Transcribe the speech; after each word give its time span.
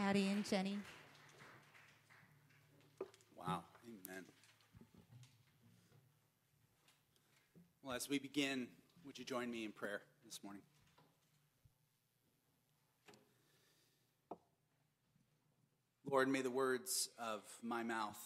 Addie 0.00 0.28
and 0.28 0.48
Jenny. 0.48 0.78
Wow. 3.38 3.60
Amen. 3.84 4.24
Well, 7.82 7.94
as 7.94 8.08
we 8.08 8.18
begin, 8.18 8.68
would 9.04 9.18
you 9.18 9.26
join 9.26 9.50
me 9.50 9.66
in 9.66 9.72
prayer 9.72 10.00
this 10.24 10.40
morning? 10.42 10.62
Lord, 16.10 16.28
may 16.28 16.40
the 16.40 16.50
words 16.50 17.10
of 17.18 17.42
my 17.62 17.82
mouth 17.82 18.18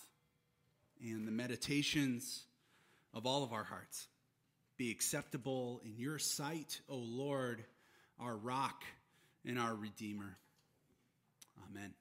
and 1.03 1.27
the 1.27 1.33
meditations 1.33 2.45
of 3.13 3.27
all 3.27 3.43
of 3.43 3.53
our 3.53 3.65
hearts 3.65 4.07
be 4.77 4.93
acceptable 4.93 5.81
in 5.85 5.99
your 5.99 6.21
sight, 6.21 6.81
O 6.89 6.97
Lord, 6.97 7.65
our 8.21 8.37
rock 8.37 8.85
and 9.45 9.59
our 9.59 9.75
redeemer. 9.75 10.39
Amen. 11.75 11.95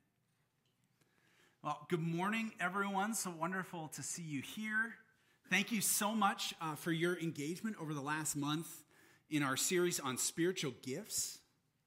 Well, 1.63 1.87
good 1.89 2.01
morning, 2.01 2.51
everyone. 2.59 3.15
So 3.15 3.31
wonderful 3.31 3.87
to 3.95 4.03
see 4.03 4.21
you 4.21 4.41
here. 4.41 4.93
Thank 5.49 5.71
you 5.71 5.81
so 5.81 6.13
much 6.13 6.53
uh, 6.61 6.75
for 6.75 6.91
your 6.91 7.17
engagement 7.17 7.77
over 7.81 7.95
the 7.95 8.01
last 8.01 8.35
month 8.35 8.67
in 9.31 9.41
our 9.41 9.57
series 9.57 9.99
on 9.99 10.17
spiritual 10.17 10.73
gifts, 10.83 11.39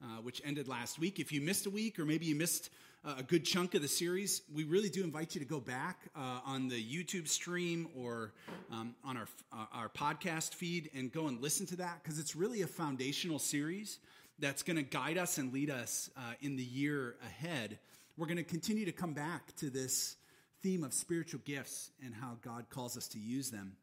uh, 0.02 0.20
which 0.22 0.42
ended 0.44 0.66
last 0.66 0.98
week. 0.98 1.20
If 1.20 1.30
you 1.30 1.40
missed 1.40 1.66
a 1.66 1.70
week, 1.70 2.00
or 2.00 2.04
maybe 2.04 2.26
you 2.26 2.34
missed 2.34 2.70
a 3.04 3.22
good 3.22 3.44
chunk 3.44 3.76
of 3.76 3.82
the 3.82 3.88
series, 3.88 4.42
we 4.52 4.64
really 4.64 4.88
do 4.88 5.04
invite 5.04 5.36
you 5.36 5.40
to 5.40 5.46
go 5.46 5.60
back 5.60 6.00
uh, 6.16 6.40
on 6.44 6.66
the 6.66 6.82
YouTube 6.82 7.28
stream 7.28 7.86
or 7.96 8.32
um, 8.72 8.96
on 9.04 9.16
our, 9.16 9.28
uh, 9.52 9.66
our 9.72 9.88
podcast 9.88 10.54
feed 10.54 10.90
and 10.92 11.12
go 11.12 11.28
and 11.28 11.40
listen 11.40 11.66
to 11.66 11.76
that 11.76 12.02
because 12.02 12.18
it's 12.18 12.34
really 12.34 12.62
a 12.62 12.66
foundational 12.66 13.38
series 13.38 14.00
that's 14.38 14.62
going 14.62 14.76
to 14.76 14.82
guide 14.82 15.18
us 15.18 15.38
and 15.38 15.52
lead 15.52 15.70
us 15.70 16.10
uh, 16.16 16.32
in 16.40 16.56
the 16.56 16.62
year 16.62 17.16
ahead. 17.24 17.78
We're 18.16 18.26
going 18.26 18.36
to 18.36 18.44
continue 18.44 18.84
to 18.84 18.92
come 18.92 19.12
back 19.12 19.54
to 19.56 19.70
this 19.70 20.16
theme 20.62 20.84
of 20.84 20.92
spiritual 20.92 21.40
gifts 21.44 21.90
and 22.04 22.14
how 22.14 22.36
God 22.42 22.66
calls 22.70 22.96
us 22.96 23.08
to 23.08 23.18
use 23.18 23.50
them. 23.50 23.76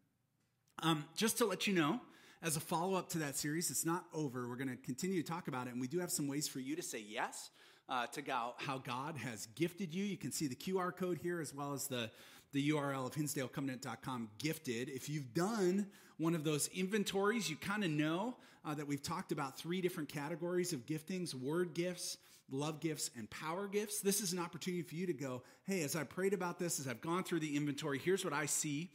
Um, 0.82 1.06
just 1.16 1.38
to 1.38 1.46
let 1.46 1.68
you 1.68 1.74
know, 1.74 2.02
as 2.42 2.58
a 2.58 2.60
follow 2.60 2.96
up 2.96 3.10
to 3.10 3.20
that 3.20 3.38
series, 3.38 3.72
it's 3.72 3.86
not 3.86 4.06
over. 4.14 4.48
We're 4.50 4.58
going 4.58 4.70
to 4.70 4.76
continue 4.76 5.22
to 5.22 5.28
talk 5.28 5.48
about 5.48 5.68
it, 5.68 5.74
and 5.74 5.82
we 5.82 5.88
do 5.88 6.00
have 6.00 6.12
some 6.12 6.28
ways 6.28 6.48
for 6.48 6.60
you 6.60 6.76
to 6.76 6.82
say 6.82 7.04
yes 7.08 7.52
uh, 7.90 8.08
to 8.08 8.22
how 8.58 8.80
God 8.80 9.18
has 9.18 9.48
gifted 9.56 9.94
you. 9.94 10.04
You 10.04 10.18
can 10.18 10.32
see 10.32 10.48
the 10.48 10.56
QR 10.56 10.96
code 10.96 11.20
here 11.22 11.40
as 11.40 11.54
well 11.54 11.74
as 11.74 11.88
the, 11.88 12.10
the 12.52 12.72
URL 12.72 13.06
of 13.06 13.14
hinsdalecovenant.com 13.14 14.30
gifted. 14.40 14.90
If 14.90 15.10
you've 15.10 15.34
done 15.34 15.88
one 16.24 16.36
of 16.36 16.46
those 16.46 16.70
inventories, 16.70 17.50
you 17.50 17.58
kind 17.58 17.84
of 17.84 17.92
know 17.92 18.36
uh, 18.66 18.74
that 18.74 18.88
we've 18.88 19.04
talked 19.04 19.34
about 19.34 19.58
three 19.58 19.82
different 19.82 20.08
categories 20.08 20.72
of 20.72 20.86
giftings 20.86 21.34
word 21.34 21.74
gifts, 21.74 22.18
love 22.50 22.80
gifts, 22.80 23.12
and 23.18 23.30
power 23.30 23.68
gifts. 23.68 24.00
This 24.00 24.22
is 24.22 24.32
an 24.32 24.40
opportunity 24.40 24.84
for 24.84 24.96
you 24.96 25.06
to 25.06 25.14
go, 25.14 25.44
hey, 25.66 25.84
as 25.84 25.98
I 25.98 26.04
prayed 26.04 26.34
about 26.34 26.60
this, 26.60 26.80
as 26.80 26.88
I've 26.88 27.02
gone 27.02 27.26
through 27.26 27.42
the 27.42 27.58
inventory, 27.58 28.00
here's 28.00 28.24
what 28.24 28.34
I 28.34 28.46
see. 28.46 28.90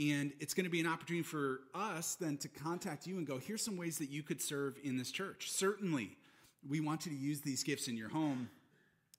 And 0.00 0.32
it's 0.40 0.54
going 0.54 0.64
to 0.64 0.70
be 0.70 0.80
an 0.80 0.86
opportunity 0.86 1.22
for 1.22 1.60
us 1.74 2.14
then 2.14 2.38
to 2.38 2.48
contact 2.48 3.06
you 3.06 3.18
and 3.18 3.26
go, 3.26 3.36
here's 3.36 3.62
some 3.62 3.76
ways 3.76 3.98
that 3.98 4.08
you 4.08 4.22
could 4.22 4.40
serve 4.40 4.78
in 4.82 4.96
this 4.96 5.10
church. 5.10 5.50
Certainly, 5.50 6.16
we 6.66 6.80
want 6.80 7.04
you 7.04 7.12
to 7.12 7.18
use 7.18 7.42
these 7.42 7.62
gifts 7.62 7.88
in 7.88 7.96
your 7.96 8.08
home, 8.08 8.48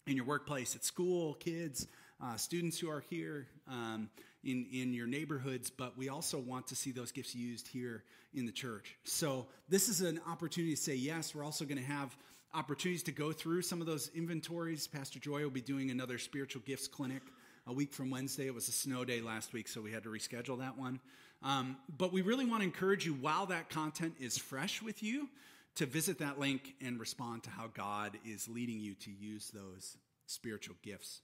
in 0.07 0.15
your 0.15 0.25
workplace, 0.25 0.75
at 0.75 0.83
school, 0.83 1.35
kids, 1.35 1.87
uh, 2.23 2.35
students 2.37 2.79
who 2.79 2.89
are 2.89 3.03
here, 3.09 3.47
um, 3.67 4.09
in, 4.43 4.65
in 4.71 4.93
your 4.93 5.07
neighborhoods, 5.07 5.69
but 5.69 5.97
we 5.97 6.09
also 6.09 6.39
want 6.39 6.67
to 6.67 6.75
see 6.75 6.91
those 6.91 7.11
gifts 7.11 7.35
used 7.35 7.67
here 7.67 8.03
in 8.33 8.45
the 8.45 8.51
church. 8.51 8.95
So, 9.03 9.47
this 9.69 9.89
is 9.89 10.01
an 10.01 10.19
opportunity 10.27 10.75
to 10.75 10.81
say 10.81 10.95
yes. 10.95 11.35
We're 11.35 11.43
also 11.43 11.65
going 11.65 11.77
to 11.77 11.83
have 11.83 12.15
opportunities 12.53 13.03
to 13.03 13.11
go 13.11 13.31
through 13.31 13.61
some 13.61 13.81
of 13.81 13.87
those 13.87 14.09
inventories. 14.15 14.87
Pastor 14.87 15.19
Joy 15.19 15.43
will 15.43 15.51
be 15.51 15.61
doing 15.61 15.91
another 15.91 16.17
spiritual 16.17 16.61
gifts 16.65 16.87
clinic 16.87 17.21
a 17.67 17.73
week 17.73 17.93
from 17.93 18.09
Wednesday. 18.09 18.47
It 18.47 18.53
was 18.53 18.67
a 18.67 18.73
snow 18.73 19.05
day 19.05 19.21
last 19.21 19.53
week, 19.53 19.67
so 19.67 19.81
we 19.81 19.91
had 19.91 20.03
to 20.03 20.09
reschedule 20.09 20.59
that 20.59 20.77
one. 20.77 20.99
Um, 21.43 21.77
but 21.97 22.11
we 22.11 22.21
really 22.21 22.45
want 22.45 22.61
to 22.61 22.65
encourage 22.65 23.05
you 23.05 23.13
while 23.13 23.45
that 23.47 23.69
content 23.69 24.15
is 24.19 24.37
fresh 24.37 24.81
with 24.81 25.01
you 25.01 25.29
to 25.75 25.85
visit 25.85 26.19
that 26.19 26.39
link 26.39 26.75
and 26.81 26.99
respond 26.99 27.43
to 27.43 27.49
how 27.49 27.67
God 27.67 28.17
is 28.25 28.47
leading 28.47 28.79
you 28.79 28.95
to 28.95 29.11
use 29.11 29.51
those 29.51 29.97
spiritual 30.25 30.75
gifts. 30.83 31.21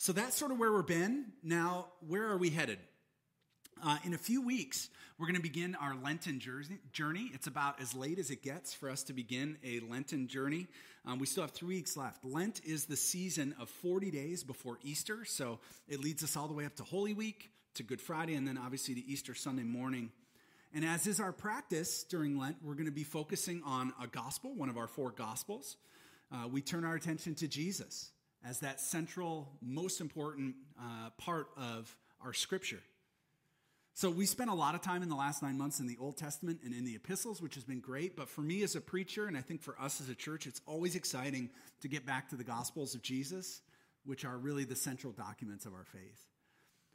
So 0.00 0.12
that's 0.12 0.36
sort 0.36 0.52
of 0.52 0.60
where 0.60 0.72
we've 0.72 0.86
been. 0.86 1.26
Now, 1.42 1.86
where 2.06 2.28
are 2.28 2.36
we 2.36 2.50
headed? 2.50 2.78
Uh, 3.84 3.98
in 4.04 4.14
a 4.14 4.18
few 4.18 4.40
weeks, 4.40 4.90
we're 5.18 5.26
going 5.26 5.34
to 5.34 5.42
begin 5.42 5.74
our 5.74 5.96
Lenten 5.96 6.40
journey. 6.92 7.30
It's 7.34 7.48
about 7.48 7.80
as 7.80 7.96
late 7.96 8.20
as 8.20 8.30
it 8.30 8.40
gets 8.40 8.72
for 8.72 8.90
us 8.90 9.02
to 9.04 9.12
begin 9.12 9.58
a 9.64 9.80
Lenten 9.80 10.28
journey. 10.28 10.68
Um, 11.04 11.18
we 11.18 11.26
still 11.26 11.42
have 11.42 11.50
three 11.50 11.74
weeks 11.74 11.96
left. 11.96 12.24
Lent 12.24 12.60
is 12.64 12.84
the 12.84 12.96
season 12.96 13.56
of 13.58 13.68
40 13.68 14.12
days 14.12 14.44
before 14.44 14.78
Easter, 14.84 15.24
so 15.24 15.58
it 15.88 15.98
leads 15.98 16.22
us 16.22 16.36
all 16.36 16.46
the 16.46 16.54
way 16.54 16.64
up 16.64 16.76
to 16.76 16.84
Holy 16.84 17.12
Week, 17.12 17.50
to 17.74 17.82
Good 17.82 18.00
Friday, 18.00 18.36
and 18.36 18.46
then 18.46 18.56
obviously 18.56 18.94
to 18.94 19.04
Easter 19.04 19.34
Sunday 19.34 19.64
morning. 19.64 20.12
And 20.72 20.84
as 20.84 21.08
is 21.08 21.18
our 21.18 21.32
practice 21.32 22.04
during 22.04 22.38
Lent, 22.38 22.56
we're 22.62 22.74
going 22.74 22.86
to 22.86 22.92
be 22.92 23.02
focusing 23.02 23.62
on 23.66 23.92
a 24.00 24.06
gospel, 24.06 24.54
one 24.54 24.68
of 24.68 24.78
our 24.78 24.86
four 24.86 25.10
gospels. 25.10 25.76
Uh, 26.30 26.46
we 26.46 26.62
turn 26.62 26.84
our 26.84 26.94
attention 26.94 27.34
to 27.34 27.48
Jesus 27.48 28.12
as 28.46 28.60
that 28.60 28.80
central, 28.80 29.48
most 29.60 30.00
important 30.00 30.54
uh, 30.78 31.10
part 31.18 31.48
of 31.56 31.94
our 32.24 32.32
scripture. 32.32 32.80
So 33.94 34.10
we 34.10 34.26
spent 34.26 34.48
a 34.48 34.54
lot 34.54 34.76
of 34.76 34.80
time 34.80 35.02
in 35.02 35.08
the 35.08 35.16
last 35.16 35.42
nine 35.42 35.58
months 35.58 35.80
in 35.80 35.88
the 35.88 35.96
Old 36.00 36.16
Testament 36.16 36.60
and 36.64 36.72
in 36.72 36.84
the 36.84 36.94
epistles, 36.94 37.42
which 37.42 37.56
has 37.56 37.64
been 37.64 37.80
great. 37.80 38.16
But 38.16 38.28
for 38.28 38.42
me 38.42 38.62
as 38.62 38.76
a 38.76 38.80
preacher, 38.80 39.26
and 39.26 39.36
I 39.36 39.40
think 39.40 39.60
for 39.60 39.74
us 39.80 40.00
as 40.00 40.08
a 40.08 40.14
church, 40.14 40.46
it's 40.46 40.60
always 40.66 40.94
exciting 40.94 41.50
to 41.80 41.88
get 41.88 42.06
back 42.06 42.28
to 42.28 42.36
the 42.36 42.44
Gospels 42.44 42.94
of 42.94 43.02
Jesus, 43.02 43.60
which 44.04 44.24
are 44.24 44.38
really 44.38 44.62
the 44.62 44.76
central 44.76 45.12
documents 45.12 45.66
of 45.66 45.72
our 45.72 45.84
faith. 45.84 46.28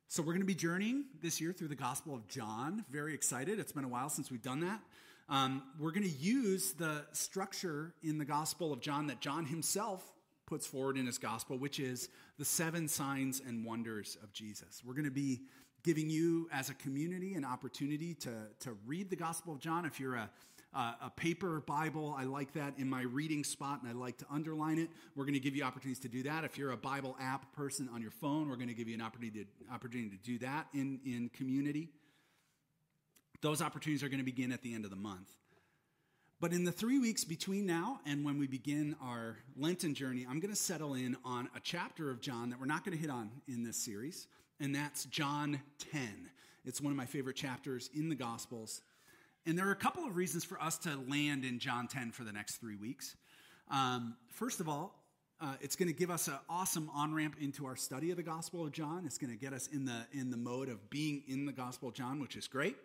So 0.08 0.22
we're 0.22 0.32
going 0.32 0.44
to 0.44 0.46
be 0.46 0.56
journeying 0.56 1.04
this 1.22 1.42
year 1.42 1.52
through 1.52 1.68
the 1.68 1.76
Gospel 1.76 2.16
of 2.16 2.26
John. 2.30 2.86
Very 2.90 3.14
excited. 3.14 3.60
It's 3.60 3.74
been 3.74 3.84
a 3.84 3.90
while 3.90 4.10
since 4.10 4.32
we've 4.32 4.42
done 4.42 4.62
that. 4.62 4.80
Um, 5.28 5.64
we're 5.78 5.92
going 5.92 6.10
to 6.10 6.18
use 6.18 6.72
the 6.72 7.04
structure 7.12 7.94
in 8.02 8.18
the 8.18 8.24
Gospel 8.24 8.72
of 8.72 8.80
John 8.80 9.08
that 9.08 9.20
John 9.20 9.46
himself 9.46 10.13
puts 10.54 10.68
forward 10.68 10.98
in 10.98 11.08
his 11.08 11.18
Gospel, 11.18 11.58
which 11.58 11.80
is 11.80 12.10
the 12.38 12.46
seven 12.46 12.88
signs 12.88 13.42
and 13.44 13.66
wonders 13.66 14.20
of 14.22 14.32
Jesus. 14.34 14.84
We're 14.86 14.94
going 14.94 15.04
to 15.06 15.10
be 15.10 15.42
giving 15.84 16.12
you 16.12 16.48
as 16.54 16.70
a 16.70 16.76
community 16.76 17.34
an 17.34 17.44
opportunity 17.44 18.14
to, 18.14 18.30
to 18.60 18.78
read 18.86 19.10
the 19.10 19.16
Gospel 19.16 19.54
of 19.54 19.60
John. 19.60 19.84
If 19.84 20.00
you're 20.00 20.14
a 20.14 20.30
uh, 20.76 20.94
a 21.04 21.10
paper 21.12 21.62
Bible. 21.68 22.16
I 22.18 22.24
like 22.24 22.54
that 22.54 22.74
in 22.80 22.90
my 22.90 23.04
reading 23.04 23.44
spot 23.44 23.82
and 23.84 23.92
I 23.92 23.94
like 23.94 24.18
to 24.18 24.26
underline 24.32 24.80
it. 24.80 24.90
We're 25.16 25.26
going 25.26 25.36
to 25.36 25.40
give 25.40 25.56
you 25.56 25.64
opportunities 25.64 26.00
to 26.00 26.08
do 26.08 26.24
that. 26.24 26.44
If 26.44 26.58
you're 26.58 26.72
a 26.72 26.78
Bible 26.78 27.16
app 27.22 27.54
person 27.54 27.88
on 27.94 28.02
your 28.02 28.10
phone, 28.10 28.50
we're 28.50 28.56
going 28.56 28.70
to 28.70 28.74
give 28.74 28.88
you 28.88 28.96
an 28.96 29.02
opportunity 29.02 29.46
to, 29.46 29.72
opportunity 29.72 30.18
to 30.18 30.24
do 30.24 30.40
that 30.40 30.66
in, 30.74 31.00
in 31.06 31.30
community. 31.30 31.90
Those 33.42 33.62
opportunities 33.62 34.02
are 34.02 34.10
going 34.10 34.18
to 34.18 34.26
begin 34.26 34.52
at 34.52 34.64
the 34.64 34.74
end 34.74 34.84
of 34.84 34.90
the 34.90 34.98
month. 34.98 35.30
But 36.40 36.52
in 36.52 36.66
the 36.66 36.72
three 36.72 37.00
weeks 37.00 37.24
between 37.24 37.66
now 37.66 38.00
and 38.06 38.26
when 38.26 38.38
we 38.38 38.48
begin 38.48 38.96
our 39.02 39.38
Lenten 39.56 39.94
journey, 39.94 40.26
I'm 40.30 40.40
going 40.40 40.54
to 40.54 40.60
settle 40.60 40.94
in 40.94 41.16
on 41.24 41.50
a 41.56 41.60
chapter 41.62 42.10
of 42.10 42.20
John 42.20 42.50
that 42.50 42.60
we're 42.60 42.66
not 42.66 42.84
going 42.84 42.98
to 42.98 43.02
hit 43.02 43.10
on 43.10 43.32
in 43.48 43.64
this 43.64 43.78
series, 43.78 44.28
and 44.60 44.76
that's 44.76 45.06
John 45.06 45.62
10. 45.92 46.02
It's 46.66 46.82
one 46.82 46.92
of 46.92 46.98
my 46.98 47.06
favorite 47.06 47.36
chapters 47.36 47.90
in 47.94 48.10
the 48.10 48.16
Gospels. 48.16 48.82
And 49.46 49.58
there 49.58 49.68
are 49.68 49.72
a 49.72 49.76
couple 49.76 50.06
of 50.06 50.16
reasons 50.16 50.44
for 50.44 50.62
us 50.62 50.78
to 50.80 50.98
land 51.10 51.44
in 51.44 51.60
John 51.60 51.88
10 51.88 52.12
for 52.12 52.24
the 52.24 52.32
next 52.32 52.58
three 52.58 52.78
weeks. 52.78 53.16
Um, 53.70 54.16
first 54.30 54.60
of 54.60 54.70
all, 54.70 55.00
uh, 55.42 55.56
it's 55.60 55.76
going 55.76 55.88
to 55.88 55.94
give 55.94 56.10
us 56.10 56.28
an 56.28 56.36
awesome 56.50 56.90
on 56.94 57.14
ramp 57.14 57.36
into 57.42 57.66
our 57.66 57.76
study 57.76 58.12
of 58.12 58.18
the 58.18 58.24
Gospel 58.24 58.66
of 58.66 58.72
John. 58.72 59.04
It's 59.06 59.18
going 59.18 59.32
to 59.32 59.40
get 59.40 59.52
us 59.52 59.68
in 59.68 59.84
the 59.84 60.06
in 60.14 60.30
the 60.32 60.38
mode 60.38 60.70
of 60.70 60.90
being 60.90 61.24
in 61.28 61.46
the 61.46 61.52
Gospel 61.52 61.90
of 61.90 61.96
John, 61.96 62.22
which 62.22 62.38
is 62.38 62.48
great. 62.48 62.78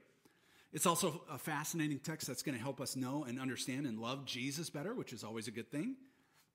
It's 0.73 0.87
also 0.87 1.23
a 1.31 1.39
fascinating 1.39 1.99
text 1.99 2.27
that's 2.27 2.43
going 2.43 2.57
to 2.57 2.63
help 2.63 2.81
us 2.81 2.95
know 2.95 3.25
and 3.25 3.41
understand 3.41 3.87
and 3.87 3.99
love 3.99 4.25
Jesus 4.27 4.69
better, 4.71 4.95
which 4.95 5.13
is 5.13 5.25
always 5.25 5.49
a 5.49 5.51
good 5.51 5.71
thing. 5.71 5.97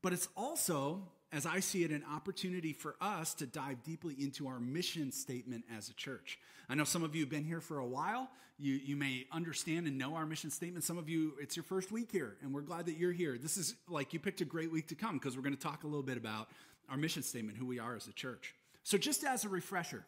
But 0.02 0.14
it's 0.14 0.28
also 0.38 1.04
as 1.34 1.48
I 1.48 1.62
see 1.62 1.84
it, 1.84 1.90
an 1.90 2.04
opportunity 2.14 2.74
for 2.74 2.96
us 3.02 3.34
to 3.36 3.48
dive 3.48 3.84
deeply 3.84 4.16
into 4.20 4.48
our 4.48 4.60
mission 4.60 5.12
statement 5.12 5.66
as 5.76 5.90
a 5.90 5.94
church. 5.96 6.38
I 6.70 6.76
know 6.76 6.84
some 6.84 7.04
of 7.04 7.16
you 7.16 7.24
have 7.24 7.30
been 7.30 7.44
here 7.44 7.60
for 7.60 7.80
a 7.80 7.86
while. 7.86 8.30
You, 8.60 8.76
you 8.76 8.96
may 8.96 9.26
understand 9.32 9.88
and 9.88 9.98
know 9.98 10.14
our 10.14 10.28
mission 10.28 10.52
statement. 10.52 10.86
Some 10.86 11.00
of 11.00 11.10
you, 11.10 11.34
it's 11.42 11.56
your 11.56 11.64
first 11.64 11.92
week 11.92 12.12
here, 12.12 12.38
and 12.44 12.54
we're 12.54 12.62
glad 12.62 12.86
that 12.86 12.98
you're 12.98 13.12
here. 13.12 13.40
This 13.40 13.58
is 13.58 13.74
like 13.90 14.14
you 14.14 14.20
picked 14.20 14.42
a 14.42 14.46
great 14.46 14.72
week 14.72 14.90
to 14.90 14.96
come 14.96 15.18
because 15.18 15.36
we're 15.36 15.42
going 15.42 15.56
to 15.56 15.62
talk 15.62 15.84
a 15.84 15.88
little 15.88 16.04
bit 16.04 16.18
about 16.18 16.50
our 16.88 16.98
mission 16.98 17.24
statement, 17.24 17.58
who 17.58 17.66
we 17.66 17.80
are 17.80 17.96
as 17.96 18.08
a 18.08 18.14
church. 18.14 18.54
So, 18.84 19.00
just 19.00 19.24
as 19.24 19.44
a 19.44 19.50
refresher, 19.50 20.06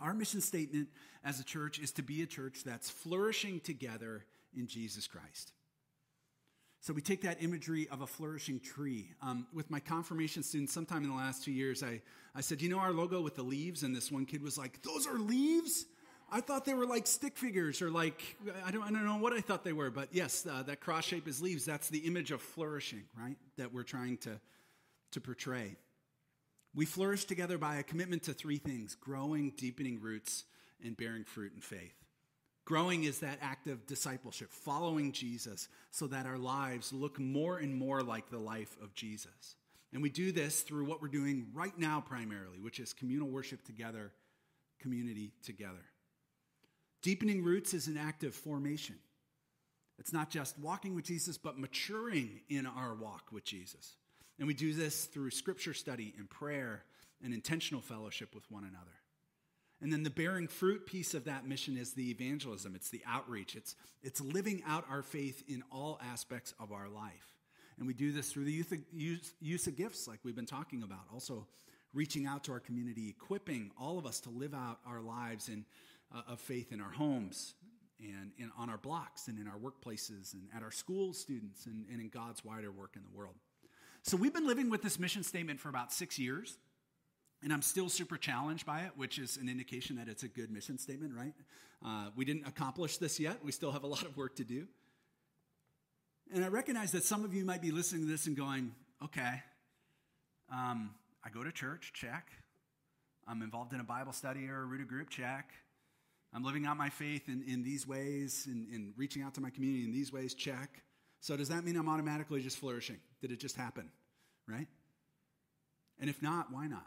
our 0.00 0.14
mission 0.14 0.40
statement 0.40 0.88
as 1.24 1.40
a 1.40 1.44
church 1.44 1.78
is 1.78 1.92
to 1.92 2.02
be 2.02 2.22
a 2.22 2.26
church 2.26 2.62
that's 2.64 2.90
flourishing 2.90 3.60
together 3.60 4.24
in 4.56 4.66
Jesus 4.66 5.06
Christ. 5.06 5.52
So 6.80 6.92
we 6.92 7.00
take 7.00 7.22
that 7.22 7.42
imagery 7.42 7.88
of 7.90 8.02
a 8.02 8.06
flourishing 8.06 8.60
tree. 8.60 9.08
Um, 9.22 9.46
with 9.54 9.70
my 9.70 9.80
confirmation 9.80 10.42
students, 10.42 10.74
sometime 10.74 11.02
in 11.02 11.08
the 11.08 11.16
last 11.16 11.42
two 11.42 11.50
years, 11.50 11.82
I, 11.82 12.02
I 12.34 12.42
said, 12.42 12.60
You 12.60 12.68
know 12.68 12.78
our 12.78 12.92
logo 12.92 13.22
with 13.22 13.36
the 13.36 13.42
leaves? 13.42 13.84
And 13.84 13.96
this 13.96 14.12
one 14.12 14.26
kid 14.26 14.42
was 14.42 14.58
like, 14.58 14.82
Those 14.82 15.06
are 15.06 15.18
leaves? 15.18 15.86
I 16.30 16.40
thought 16.40 16.64
they 16.64 16.74
were 16.74 16.84
like 16.84 17.06
stick 17.06 17.38
figures 17.38 17.80
or 17.80 17.90
like, 17.90 18.36
I 18.66 18.70
don't, 18.70 18.82
I 18.82 18.90
don't 18.90 19.06
know 19.06 19.16
what 19.16 19.32
I 19.32 19.40
thought 19.40 19.64
they 19.64 19.72
were. 19.72 19.90
But 19.90 20.08
yes, 20.12 20.46
uh, 20.46 20.62
that 20.64 20.80
cross 20.80 21.04
shape 21.04 21.26
is 21.26 21.40
leaves. 21.40 21.64
That's 21.64 21.88
the 21.88 22.00
image 22.00 22.32
of 22.32 22.42
flourishing, 22.42 23.04
right? 23.18 23.36
That 23.56 23.72
we're 23.72 23.82
trying 23.82 24.18
to, 24.18 24.38
to 25.12 25.20
portray. 25.20 25.76
We 26.74 26.86
flourish 26.86 27.24
together 27.24 27.56
by 27.56 27.76
a 27.76 27.82
commitment 27.82 28.24
to 28.24 28.32
three 28.32 28.58
things 28.58 28.96
growing, 28.96 29.52
deepening 29.56 30.00
roots, 30.00 30.44
and 30.84 30.96
bearing 30.96 31.24
fruit 31.24 31.52
in 31.54 31.60
faith. 31.60 31.94
Growing 32.64 33.04
is 33.04 33.18
that 33.20 33.38
act 33.42 33.66
of 33.68 33.86
discipleship, 33.86 34.50
following 34.50 35.12
Jesus 35.12 35.68
so 35.90 36.06
that 36.06 36.26
our 36.26 36.38
lives 36.38 36.92
look 36.92 37.20
more 37.20 37.58
and 37.58 37.74
more 37.74 38.02
like 38.02 38.30
the 38.30 38.38
life 38.38 38.74
of 38.82 38.94
Jesus. 38.94 39.56
And 39.92 40.02
we 40.02 40.08
do 40.08 40.32
this 40.32 40.62
through 40.62 40.86
what 40.86 41.00
we're 41.00 41.08
doing 41.08 41.48
right 41.52 41.76
now, 41.78 42.02
primarily, 42.04 42.58
which 42.58 42.80
is 42.80 42.92
communal 42.92 43.28
worship 43.28 43.64
together, 43.64 44.12
community 44.80 45.32
together. 45.44 45.84
Deepening 47.02 47.44
roots 47.44 47.74
is 47.74 47.86
an 47.86 47.98
act 47.98 48.24
of 48.24 48.34
formation. 48.34 48.96
It's 49.98 50.12
not 50.12 50.30
just 50.30 50.58
walking 50.58 50.94
with 50.94 51.04
Jesus, 51.04 51.38
but 51.38 51.58
maturing 51.58 52.40
in 52.48 52.66
our 52.66 52.94
walk 52.94 53.28
with 53.30 53.44
Jesus. 53.44 53.92
And 54.38 54.48
we 54.48 54.54
do 54.54 54.72
this 54.72 55.04
through 55.04 55.30
scripture 55.30 55.74
study 55.74 56.14
and 56.18 56.28
prayer 56.28 56.82
and 57.22 57.32
intentional 57.32 57.80
fellowship 57.80 58.34
with 58.34 58.50
one 58.50 58.64
another. 58.64 58.90
And 59.80 59.92
then 59.92 60.02
the 60.02 60.10
bearing 60.10 60.48
fruit 60.48 60.86
piece 60.86 61.14
of 61.14 61.24
that 61.24 61.46
mission 61.46 61.76
is 61.76 61.92
the 61.92 62.10
evangelism, 62.10 62.74
it's 62.74 62.90
the 62.90 63.02
outreach, 63.06 63.54
it's, 63.54 63.74
it's 64.02 64.20
living 64.20 64.62
out 64.66 64.84
our 64.88 65.02
faith 65.02 65.42
in 65.48 65.62
all 65.70 66.00
aspects 66.12 66.54
of 66.58 66.72
our 66.72 66.88
life. 66.88 67.34
And 67.76 67.86
we 67.86 67.92
do 67.92 68.12
this 68.12 68.30
through 68.32 68.44
the 68.44 68.52
use 68.52 68.70
of, 68.72 68.78
use, 68.92 69.32
use 69.40 69.66
of 69.66 69.76
gifts, 69.76 70.06
like 70.06 70.20
we've 70.22 70.36
been 70.36 70.46
talking 70.46 70.82
about. 70.82 71.00
Also, 71.12 71.46
reaching 71.92 72.26
out 72.26 72.44
to 72.44 72.52
our 72.52 72.60
community, 72.60 73.08
equipping 73.08 73.70
all 73.78 73.98
of 73.98 74.06
us 74.06 74.20
to 74.20 74.30
live 74.30 74.54
out 74.54 74.78
our 74.86 75.00
lives 75.00 75.48
in, 75.48 75.64
uh, 76.14 76.22
of 76.28 76.40
faith 76.40 76.72
in 76.72 76.80
our 76.80 76.90
homes 76.90 77.54
and 78.00 78.32
in, 78.38 78.50
on 78.56 78.70
our 78.70 78.78
blocks 78.78 79.28
and 79.28 79.38
in 79.38 79.46
our 79.46 79.58
workplaces 79.58 80.34
and 80.34 80.48
at 80.54 80.62
our 80.62 80.70
schools, 80.70 81.18
students, 81.18 81.66
and, 81.66 81.84
and 81.90 82.00
in 82.00 82.08
God's 82.08 82.44
wider 82.44 82.70
work 82.70 82.92
in 82.96 83.02
the 83.02 83.16
world. 83.16 83.34
So 84.04 84.18
we've 84.18 84.34
been 84.34 84.46
living 84.46 84.68
with 84.68 84.82
this 84.82 84.98
mission 84.98 85.22
statement 85.22 85.58
for 85.60 85.70
about 85.70 85.90
six 85.90 86.18
years. 86.18 86.58
And 87.42 87.52
I'm 87.52 87.62
still 87.62 87.88
super 87.88 88.18
challenged 88.18 88.66
by 88.66 88.80
it, 88.80 88.92
which 88.96 89.18
is 89.18 89.38
an 89.38 89.48
indication 89.48 89.96
that 89.96 90.08
it's 90.08 90.22
a 90.22 90.28
good 90.28 90.50
mission 90.50 90.78
statement, 90.78 91.14
right? 91.14 91.32
Uh, 91.84 92.10
we 92.14 92.26
didn't 92.26 92.46
accomplish 92.46 92.98
this 92.98 93.18
yet. 93.18 93.38
We 93.42 93.50
still 93.50 93.72
have 93.72 93.82
a 93.82 93.86
lot 93.86 94.02
of 94.02 94.16
work 94.16 94.36
to 94.36 94.44
do. 94.44 94.66
And 96.34 96.44
I 96.44 96.48
recognize 96.48 96.92
that 96.92 97.04
some 97.04 97.24
of 97.24 97.34
you 97.34 97.46
might 97.46 97.62
be 97.62 97.70
listening 97.70 98.02
to 98.02 98.08
this 98.08 98.26
and 98.26 98.36
going, 98.36 98.72
okay, 99.02 99.42
um, 100.52 100.90
I 101.24 101.30
go 101.30 101.42
to 101.42 101.52
church, 101.52 101.92
check. 101.94 102.30
I'm 103.26 103.40
involved 103.40 103.72
in 103.72 103.80
a 103.80 103.84
Bible 103.84 104.12
study 104.12 104.48
or 104.48 104.62
a 104.62 104.64
rooted 104.64 104.88
group, 104.88 105.08
check. 105.08 105.50
I'm 106.34 106.44
living 106.44 106.66
out 106.66 106.76
my 106.76 106.90
faith 106.90 107.28
in, 107.28 107.42
in 107.46 107.62
these 107.62 107.86
ways 107.86 108.46
and 108.46 108.68
in, 108.68 108.74
in 108.74 108.94
reaching 108.96 109.22
out 109.22 109.34
to 109.34 109.40
my 109.40 109.50
community 109.50 109.84
in 109.84 109.92
these 109.92 110.12
ways, 110.12 110.34
check. 110.34 110.82
So 111.24 111.38
does 111.38 111.48
that 111.48 111.64
mean 111.64 111.74
I'm 111.76 111.88
automatically 111.88 112.42
just 112.42 112.58
flourishing? 112.58 112.98
Did 113.22 113.32
it 113.32 113.40
just 113.40 113.56
happen? 113.56 113.88
Right? 114.46 114.68
And 115.98 116.10
if 116.10 116.20
not, 116.20 116.52
why 116.52 116.66
not? 116.66 116.84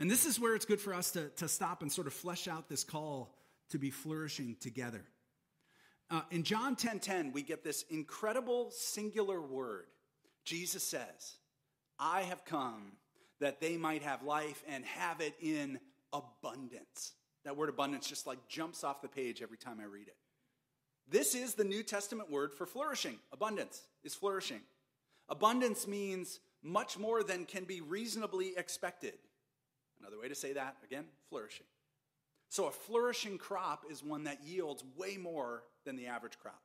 And 0.00 0.10
this 0.10 0.26
is 0.26 0.40
where 0.40 0.56
it's 0.56 0.64
good 0.64 0.80
for 0.80 0.92
us 0.92 1.12
to, 1.12 1.28
to 1.36 1.46
stop 1.46 1.80
and 1.80 1.92
sort 1.92 2.08
of 2.08 2.12
flesh 2.12 2.48
out 2.48 2.68
this 2.68 2.82
call 2.82 3.36
to 3.68 3.78
be 3.78 3.92
flourishing 3.92 4.56
together. 4.58 5.04
Uh, 6.10 6.22
in 6.32 6.42
John 6.42 6.74
10:10, 6.74 6.78
10, 6.80 6.98
10, 6.98 7.32
we 7.32 7.42
get 7.42 7.62
this 7.62 7.84
incredible 7.88 8.72
singular 8.72 9.40
word. 9.40 9.86
Jesus 10.44 10.82
says, 10.82 11.36
I 12.00 12.22
have 12.22 12.44
come 12.44 12.94
that 13.38 13.60
they 13.60 13.76
might 13.76 14.02
have 14.02 14.24
life 14.24 14.64
and 14.66 14.84
have 14.86 15.20
it 15.20 15.36
in 15.40 15.78
abundance. 16.12 17.12
That 17.44 17.56
word 17.56 17.68
abundance 17.68 18.08
just 18.08 18.26
like 18.26 18.48
jumps 18.48 18.82
off 18.82 19.02
the 19.02 19.08
page 19.08 19.40
every 19.40 19.56
time 19.56 19.78
I 19.80 19.84
read 19.84 20.08
it. 20.08 20.16
This 21.10 21.34
is 21.34 21.54
the 21.54 21.64
New 21.64 21.82
Testament 21.82 22.30
word 22.30 22.54
for 22.54 22.66
flourishing. 22.66 23.18
Abundance 23.32 23.82
is 24.04 24.14
flourishing. 24.14 24.60
Abundance 25.28 25.88
means 25.88 26.38
much 26.62 26.98
more 26.98 27.24
than 27.24 27.46
can 27.46 27.64
be 27.64 27.80
reasonably 27.80 28.52
expected. 28.56 29.14
Another 29.98 30.20
way 30.20 30.28
to 30.28 30.34
say 30.36 30.52
that, 30.52 30.76
again, 30.84 31.04
flourishing. 31.28 31.66
So 32.48 32.66
a 32.66 32.70
flourishing 32.70 33.38
crop 33.38 33.84
is 33.90 34.04
one 34.04 34.24
that 34.24 34.44
yields 34.44 34.84
way 34.96 35.16
more 35.16 35.64
than 35.84 35.96
the 35.96 36.06
average 36.06 36.38
crop. 36.38 36.62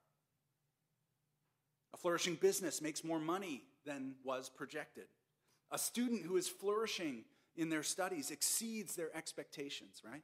A 1.94 1.98
flourishing 1.98 2.36
business 2.36 2.82
makes 2.82 3.04
more 3.04 3.20
money 3.20 3.64
than 3.86 4.16
was 4.24 4.50
projected. 4.50 5.06
A 5.72 5.78
student 5.78 6.24
who 6.24 6.38
is 6.38 6.48
flourishing 6.48 7.24
in 7.56 7.70
their 7.70 7.84
studies 7.84 8.30
exceeds 8.30 8.96
their 8.96 9.16
expectations, 9.16 10.02
right? 10.06 10.24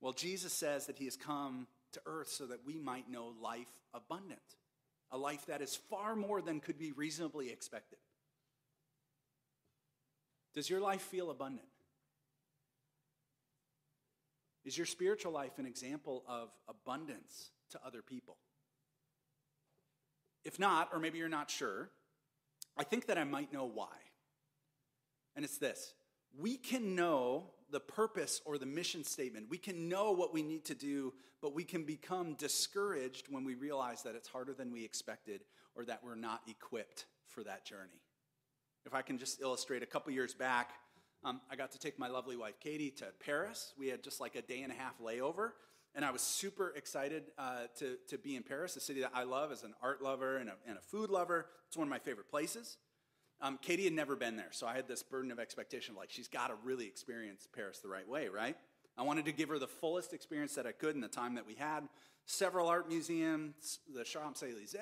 Well, 0.00 0.12
Jesus 0.12 0.52
says 0.52 0.86
that 0.86 0.98
he 0.98 1.04
has 1.04 1.16
come 1.16 1.68
to 1.92 2.00
earth 2.06 2.28
so 2.28 2.46
that 2.46 2.64
we 2.66 2.78
might 2.78 3.10
know 3.10 3.32
life 3.40 3.80
abundant, 3.94 4.40
a 5.10 5.18
life 5.18 5.46
that 5.46 5.62
is 5.62 5.76
far 5.76 6.16
more 6.16 6.40
than 6.40 6.60
could 6.60 6.78
be 6.78 6.92
reasonably 6.92 7.50
expected. 7.50 7.98
Does 10.54 10.68
your 10.68 10.80
life 10.80 11.02
feel 11.02 11.30
abundant? 11.30 11.68
Is 14.64 14.76
your 14.76 14.86
spiritual 14.86 15.32
life 15.32 15.58
an 15.58 15.66
example 15.66 16.24
of 16.28 16.50
abundance 16.68 17.50
to 17.70 17.80
other 17.84 18.02
people? 18.02 18.36
If 20.44 20.58
not, 20.58 20.90
or 20.92 20.98
maybe 20.98 21.18
you're 21.18 21.28
not 21.28 21.50
sure, 21.50 21.90
I 22.76 22.84
think 22.84 23.06
that 23.06 23.18
I 23.18 23.24
might 23.24 23.52
know 23.52 23.64
why. 23.64 23.88
And 25.34 25.44
it's 25.44 25.58
this 25.58 25.94
we 26.38 26.56
can 26.56 26.94
know 26.94 27.50
the 27.72 27.80
purpose 27.80 28.40
or 28.44 28.58
the 28.58 28.66
mission 28.66 29.02
statement. 29.02 29.46
We 29.48 29.58
can 29.58 29.88
know 29.88 30.12
what 30.12 30.32
we 30.32 30.42
need 30.42 30.64
to 30.66 30.74
do, 30.74 31.12
but 31.40 31.54
we 31.54 31.64
can 31.64 31.84
become 31.84 32.34
discouraged 32.34 33.26
when 33.28 33.44
we 33.44 33.54
realize 33.54 34.02
that 34.02 34.14
it's 34.14 34.28
harder 34.28 34.52
than 34.52 34.70
we 34.70 34.84
expected 34.84 35.40
or 35.74 35.84
that 35.86 36.00
we're 36.04 36.14
not 36.14 36.42
equipped 36.46 37.06
for 37.26 37.42
that 37.44 37.64
journey. 37.64 38.02
If 38.84 38.94
I 38.94 39.02
can 39.02 39.18
just 39.18 39.40
illustrate, 39.40 39.82
a 39.82 39.86
couple 39.86 40.12
years 40.12 40.34
back, 40.34 40.70
um, 41.24 41.40
I 41.50 41.56
got 41.56 41.72
to 41.72 41.78
take 41.78 41.98
my 41.98 42.08
lovely 42.08 42.36
wife 42.36 42.60
Katie 42.60 42.90
to 42.90 43.06
Paris. 43.24 43.72
We 43.78 43.88
had 43.88 44.02
just 44.02 44.20
like 44.20 44.36
a 44.36 44.42
day 44.42 44.62
and 44.62 44.72
a 44.72 44.74
half 44.74 45.00
layover, 45.00 45.52
and 45.94 46.04
I 46.04 46.10
was 46.10 46.20
super 46.20 46.72
excited 46.76 47.24
uh, 47.38 47.66
to, 47.78 47.96
to 48.08 48.18
be 48.18 48.36
in 48.36 48.42
Paris, 48.42 48.76
a 48.76 48.80
city 48.80 49.00
that 49.00 49.12
I 49.14 49.22
love 49.22 49.52
as 49.52 49.62
an 49.62 49.72
art 49.82 50.02
lover 50.02 50.38
and 50.38 50.50
a, 50.50 50.54
and 50.66 50.76
a 50.76 50.80
food 50.80 51.10
lover. 51.10 51.46
It's 51.68 51.76
one 51.76 51.86
of 51.86 51.90
my 51.90 52.00
favorite 52.00 52.28
places. 52.28 52.76
Um, 53.42 53.58
Katie 53.60 53.84
had 53.84 53.92
never 53.92 54.14
been 54.14 54.36
there, 54.36 54.52
so 54.52 54.68
I 54.68 54.74
had 54.74 54.86
this 54.86 55.02
burden 55.02 55.32
of 55.32 55.40
expectation 55.40 55.94
of 55.94 55.98
like, 55.98 56.10
she's 56.10 56.28
got 56.28 56.48
to 56.48 56.54
really 56.62 56.86
experience 56.86 57.48
Paris 57.52 57.80
the 57.80 57.88
right 57.88 58.08
way, 58.08 58.28
right? 58.28 58.56
I 58.96 59.02
wanted 59.02 59.24
to 59.24 59.32
give 59.32 59.48
her 59.48 59.58
the 59.58 59.66
fullest 59.66 60.12
experience 60.12 60.54
that 60.54 60.64
I 60.64 60.70
could 60.70 60.94
in 60.94 61.00
the 61.00 61.08
time 61.08 61.34
that 61.34 61.46
we 61.46 61.54
had. 61.54 61.88
Several 62.24 62.68
art 62.68 62.88
museums, 62.88 63.80
the 63.92 64.04
Champs 64.04 64.44
Elysees, 64.44 64.72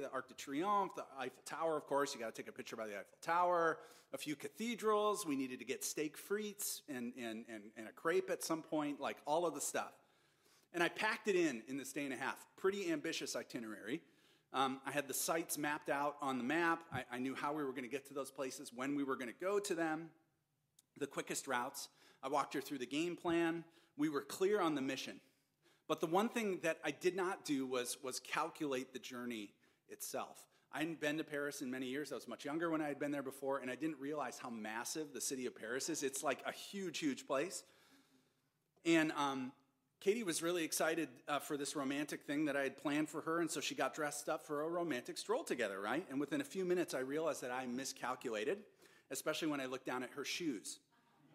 the 0.00 0.10
Arc 0.12 0.26
de 0.26 0.34
Triomphe, 0.34 0.96
the 0.96 1.04
Eiffel 1.16 1.42
Tower, 1.44 1.76
of 1.76 1.86
course. 1.86 2.12
You 2.12 2.18
got 2.18 2.34
to 2.34 2.42
take 2.42 2.48
a 2.48 2.52
picture 2.52 2.74
by 2.74 2.88
the 2.88 2.94
Eiffel 2.94 3.18
Tower. 3.22 3.78
A 4.12 4.18
few 4.18 4.34
cathedrals. 4.34 5.24
We 5.24 5.36
needed 5.36 5.60
to 5.60 5.64
get 5.64 5.84
steak 5.84 6.16
frites 6.18 6.80
and, 6.88 7.12
and, 7.16 7.44
and, 7.48 7.64
and 7.76 7.86
a 7.86 7.92
crepe 7.92 8.30
at 8.30 8.42
some 8.42 8.62
point, 8.62 9.00
like 9.00 9.18
all 9.26 9.46
of 9.46 9.54
the 9.54 9.60
stuff. 9.60 9.92
And 10.74 10.82
I 10.82 10.88
packed 10.88 11.28
it 11.28 11.36
in 11.36 11.62
in 11.68 11.76
this 11.76 11.92
day 11.92 12.04
and 12.04 12.12
a 12.12 12.16
half. 12.16 12.44
Pretty 12.56 12.90
ambitious 12.90 13.36
itinerary. 13.36 14.00
Um, 14.52 14.80
I 14.86 14.92
had 14.92 15.06
the 15.08 15.14
sites 15.14 15.58
mapped 15.58 15.90
out 15.90 16.16
on 16.22 16.38
the 16.38 16.44
map. 16.44 16.82
I, 16.92 17.04
I 17.12 17.18
knew 17.18 17.34
how 17.34 17.52
we 17.52 17.62
were 17.62 17.72
going 17.72 17.82
to 17.82 17.90
get 17.90 18.06
to 18.08 18.14
those 18.14 18.30
places, 18.30 18.72
when 18.74 18.94
we 18.94 19.04
were 19.04 19.16
going 19.16 19.28
to 19.28 19.44
go 19.44 19.58
to 19.58 19.74
them, 19.74 20.10
the 20.96 21.06
quickest 21.06 21.46
routes. 21.46 21.88
I 22.22 22.28
walked 22.28 22.54
her 22.54 22.60
through 22.60 22.78
the 22.78 22.86
game 22.86 23.14
plan. 23.14 23.64
We 23.96 24.08
were 24.08 24.22
clear 24.22 24.60
on 24.60 24.74
the 24.74 24.80
mission. 24.80 25.20
But 25.86 26.00
the 26.00 26.06
one 26.06 26.28
thing 26.28 26.60
that 26.62 26.78
I 26.84 26.90
did 26.90 27.16
not 27.16 27.44
do 27.44 27.66
was, 27.66 27.98
was 28.02 28.20
calculate 28.20 28.92
the 28.92 28.98
journey 28.98 29.50
itself. 29.88 30.46
I 30.72 30.80
hadn't 30.80 31.00
been 31.00 31.16
to 31.16 31.24
Paris 31.24 31.62
in 31.62 31.70
many 31.70 31.86
years. 31.86 32.12
I 32.12 32.14
was 32.14 32.28
much 32.28 32.44
younger 32.44 32.70
when 32.70 32.82
I 32.82 32.88
had 32.88 32.98
been 32.98 33.10
there 33.10 33.22
before, 33.22 33.58
and 33.58 33.70
I 33.70 33.74
didn't 33.74 33.98
realize 33.98 34.38
how 34.38 34.50
massive 34.50 35.14
the 35.14 35.20
city 35.20 35.46
of 35.46 35.56
Paris 35.56 35.88
is. 35.88 36.02
It's 36.02 36.22
like 36.22 36.40
a 36.46 36.52
huge, 36.52 36.98
huge 36.98 37.26
place. 37.26 37.64
And 38.84 39.12
um, 39.12 39.52
Katie 40.00 40.22
was 40.22 40.42
really 40.42 40.62
excited 40.62 41.08
uh, 41.26 41.40
for 41.40 41.56
this 41.56 41.74
romantic 41.74 42.22
thing 42.22 42.44
that 42.44 42.56
I 42.56 42.62
had 42.62 42.76
planned 42.76 43.08
for 43.08 43.20
her, 43.22 43.40
and 43.40 43.50
so 43.50 43.60
she 43.60 43.74
got 43.74 43.94
dressed 43.94 44.28
up 44.28 44.46
for 44.46 44.62
a 44.62 44.68
romantic 44.68 45.18
stroll 45.18 45.42
together, 45.42 45.80
right? 45.80 46.06
And 46.08 46.20
within 46.20 46.40
a 46.40 46.44
few 46.44 46.64
minutes, 46.64 46.94
I 46.94 47.00
realized 47.00 47.42
that 47.42 47.50
I 47.50 47.66
miscalculated, 47.66 48.58
especially 49.10 49.48
when 49.48 49.60
I 49.60 49.66
looked 49.66 49.86
down 49.86 50.04
at 50.04 50.10
her 50.10 50.24
shoes. 50.24 50.78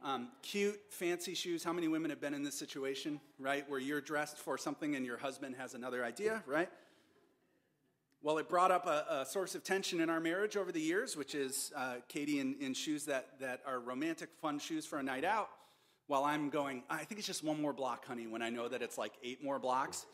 Um, 0.02 0.30
cute, 0.42 0.80
fancy 0.90 1.34
shoes. 1.34 1.64
How 1.64 1.74
many 1.74 1.90
women 1.90 2.10
have 2.10 2.22
been 2.22 2.34
in 2.34 2.44
this 2.44 2.56
situation, 2.58 3.20
right? 3.38 3.70
Where 3.70 3.80
you're 3.80 4.02
dressed 4.02 4.38
for 4.38 4.58
something 4.58 4.96
and 4.96 5.06
your 5.06 5.18
husband 5.18 5.56
has 5.58 5.74
another 5.74 6.04
idea, 6.06 6.42
right? 6.46 6.70
Well, 8.22 8.38
it 8.38 8.48
brought 8.48 8.72
up 8.72 8.86
a, 8.88 9.06
a 9.10 9.26
source 9.26 9.56
of 9.56 9.66
tension 9.66 10.00
in 10.00 10.10
our 10.10 10.22
marriage 10.22 10.56
over 10.56 10.72
the 10.72 10.80
years, 10.80 11.18
which 11.18 11.36
is 11.36 11.74
uh, 11.76 11.96
Katie 12.08 12.40
in, 12.40 12.56
in 12.62 12.74
shoes 12.74 13.04
that, 13.06 13.40
that 13.42 13.62
are 13.66 13.82
romantic, 13.82 14.30
fun 14.42 14.60
shoes 14.60 14.86
for 14.86 15.00
a 15.00 15.04
night 15.04 15.26
out 15.26 15.50
while 16.08 16.24
I'm 16.24 16.50
going, 16.50 16.84
I 16.90 17.04
think 17.04 17.20
it's 17.20 17.28
just 17.28 17.44
one 17.44 17.62
more 17.62 17.74
block, 17.74 18.06
honey, 18.06 18.28
when 18.28 18.42
I 18.42 18.50
know 18.50 18.68
that 18.68 18.82
it's 18.82 18.98
like 18.98 19.14
eight 19.24 19.44
more 19.44 19.60
blocks. 19.60 20.06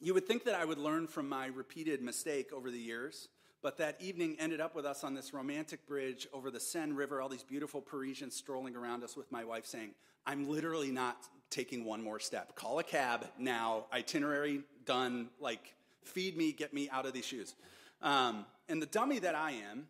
You 0.00 0.14
would 0.14 0.26
think 0.26 0.44
that 0.44 0.54
I 0.54 0.64
would 0.64 0.78
learn 0.78 1.06
from 1.06 1.28
my 1.28 1.46
repeated 1.46 2.02
mistake 2.02 2.52
over 2.52 2.70
the 2.70 2.78
years, 2.78 3.28
but 3.62 3.78
that 3.78 4.00
evening 4.00 4.36
ended 4.38 4.60
up 4.60 4.74
with 4.74 4.84
us 4.84 5.02
on 5.02 5.14
this 5.14 5.32
romantic 5.32 5.86
bridge 5.86 6.28
over 6.32 6.50
the 6.50 6.60
Seine 6.60 6.92
River, 6.92 7.20
all 7.20 7.28
these 7.28 7.42
beautiful 7.42 7.80
Parisians 7.80 8.36
strolling 8.36 8.76
around 8.76 9.02
us 9.02 9.16
with 9.16 9.30
my 9.32 9.44
wife 9.44 9.66
saying, 9.66 9.90
I'm 10.26 10.48
literally 10.48 10.90
not 10.90 11.16
taking 11.50 11.84
one 11.84 12.02
more 12.02 12.20
step. 12.20 12.54
Call 12.56 12.78
a 12.78 12.84
cab 12.84 13.26
now, 13.38 13.86
itinerary 13.92 14.62
done, 14.84 15.28
like, 15.40 15.74
feed 16.02 16.36
me, 16.36 16.52
get 16.52 16.74
me 16.74 16.88
out 16.90 17.06
of 17.06 17.12
these 17.12 17.24
shoes. 17.24 17.54
Um, 18.02 18.44
and 18.68 18.82
the 18.82 18.86
dummy 18.86 19.18
that 19.20 19.34
I 19.34 19.52
am, 19.70 19.86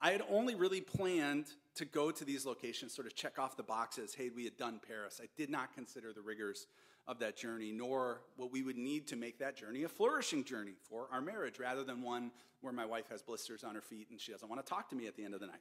I 0.00 0.12
had 0.12 0.22
only 0.30 0.54
really 0.54 0.80
planned 0.80 1.46
to 1.80 1.86
go 1.86 2.10
to 2.10 2.24
these 2.26 2.44
locations, 2.44 2.94
sort 2.94 3.06
of 3.06 3.14
check 3.14 3.38
off 3.38 3.56
the 3.56 3.62
boxes. 3.62 4.14
Hey, 4.14 4.30
we 4.34 4.44
had 4.44 4.58
done 4.58 4.80
Paris. 4.86 5.18
I 5.22 5.28
did 5.38 5.48
not 5.48 5.74
consider 5.74 6.12
the 6.12 6.20
rigors 6.20 6.66
of 7.08 7.18
that 7.20 7.38
journey, 7.38 7.72
nor 7.72 8.20
what 8.36 8.52
we 8.52 8.62
would 8.62 8.76
need 8.76 9.08
to 9.08 9.16
make 9.16 9.38
that 9.38 9.56
journey 9.56 9.84
a 9.84 9.88
flourishing 9.88 10.44
journey 10.44 10.74
for 10.90 11.08
our 11.10 11.22
marriage, 11.22 11.58
rather 11.58 11.82
than 11.82 12.02
one 12.02 12.32
where 12.60 12.72
my 12.72 12.84
wife 12.84 13.06
has 13.10 13.22
blisters 13.22 13.64
on 13.64 13.74
her 13.74 13.80
feet 13.80 14.08
and 14.10 14.20
she 14.20 14.30
doesn't 14.30 14.48
want 14.48 14.64
to 14.64 14.68
talk 14.68 14.90
to 14.90 14.94
me 14.94 15.06
at 15.06 15.16
the 15.16 15.24
end 15.24 15.32
of 15.32 15.40
the 15.40 15.46
night. 15.46 15.60